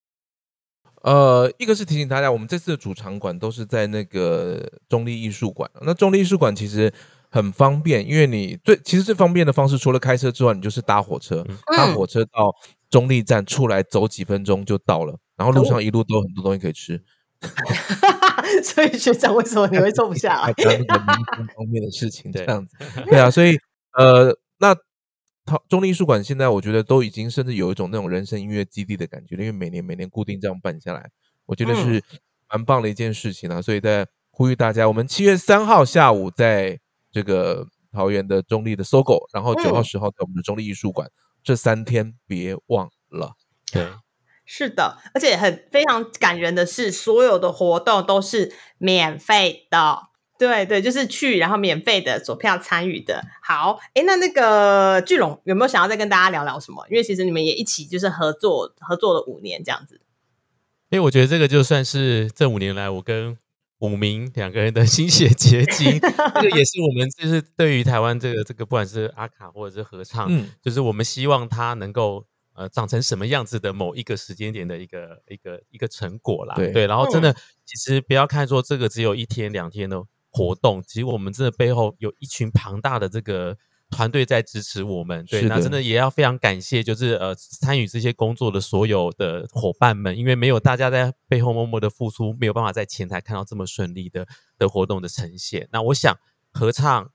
[1.04, 5.70] 呃，一个是提醒大家，我们这次的主场馆都是在那个中立艺术馆。
[5.82, 6.92] 那中立艺术馆其实
[7.30, 11.46] 很方便，因为你最其实最方便的方式，除了开车之外，你就是搭火车，
[11.78, 12.54] 搭火车到
[12.90, 17.02] 中立站出来走几分钟就到了，然后路上一路都有很多东西可以吃。
[18.64, 20.52] 所以学长，为什么你会坐不下来？
[20.60, 22.76] 大家那个民生方面的事情，这对样子，
[23.06, 23.58] 对啊，所以
[23.98, 24.76] 呃，那
[25.50, 31.10] 桃中立艺术馆现在我觉得都已经甚至有一种那种人生音乐基地的感觉了，因为每年每年固定这样办下来，
[31.48, 32.04] 我觉得嗯是
[32.48, 33.60] 蛮棒的一件事情啊。
[33.60, 36.80] 所以在呼吁大家，我们七月三号下午在
[37.12, 41.10] 这个桃园的中立的搜狗，然后九号、嗯十号在我们的中立艺术馆，
[41.44, 43.34] 这三天别忘了。
[43.72, 43.88] 对，
[44.46, 50.09] 是的，而且很非常感人的是，所有的活动都是免费的。
[50.40, 53.22] 对对，就是去然后免费的索票参与的。
[53.44, 56.88] 好，诶，那那个巨龙有没有想要再跟大家聊聊什么？
[56.90, 60.00] 因为其实你们也一起就是合作合作了五年这样子。
[60.90, 63.38] 因为我觉得这个就算是这五年来我跟
[63.80, 66.00] 武明两个人的 心血结晶，
[66.42, 72.26] 这个也是我们就是对于台湾这个这个不管是阿卡或者是合唱，嗯，就是我们希望它能够
[72.56, 76.56] 呃长成什么样子的某一个时间点的一个一个一个成果啦。
[76.56, 77.34] 对然后真的、
[77.66, 83.58] 其实不要看说这个只有一天两天的活动，其实我们真的背后有一群庞大的这个。
[83.92, 94.28] 团队在支持我们，对，那真的也要非常感谢，就是呃参与这些工作的所有的伙伴们，因为没有大家在背后默默的付出，没有办法在前台看到这么顺利的
[94.60, 95.68] 的活动的呈现。
[95.72, 96.16] 那我想
[96.52, 97.10] 合唱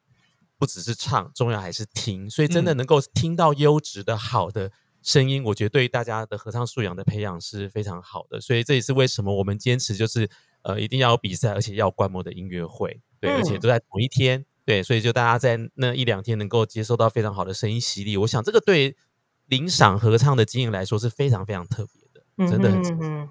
[0.58, 8.40] 不只是唱，重要还是听，所以真的嗯能够听到优质的好的声音，我觉得对于大家的合唱素养的培养是非常好的。
[8.40, 10.28] 所以这也是为什么我们坚持就是
[10.64, 14.44] 呃一定要有比赛，而且要观摩的音乐会，对，而且嗯都在同一天。
[14.66, 18.96] 对，所以就大家在那一两天能够接受到非常好的声音洗礼，我想这个对
[19.46, 23.28] 领赏合唱的经营来说是非常非常特别的，真的很嗯哼嗯哼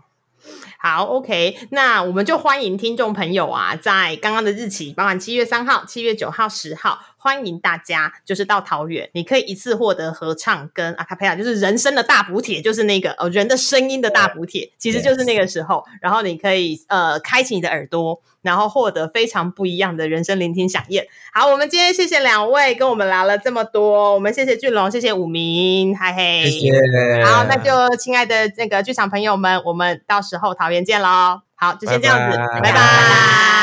[0.77, 21.07] 好，OK，那我们就欢迎听众朋友啊，在刚刚的日期，包含七月三号、七月九号、十号，欢迎大家就是到桃园，你可以一次获得合唱跟阿卡贝拉，就是人生的大补帖，就是那个呃人的声音的大补帖，其实就是那个时候，然后你可以呃开启你的耳朵，然后获得非常不一样的人生聆听响宴。
[21.32, 27.24] 好，我们今天谢谢两位跟我们聊了这么多，我们谢谢俊龙，谢谢武明，嗨嘿，谢谢。
[27.24, 31.39] 好，那就亲爱的那个剧场朋友们，我们到时候桃园见喽。
[31.55, 33.62] 好，就先这样子，拜拜拜拜。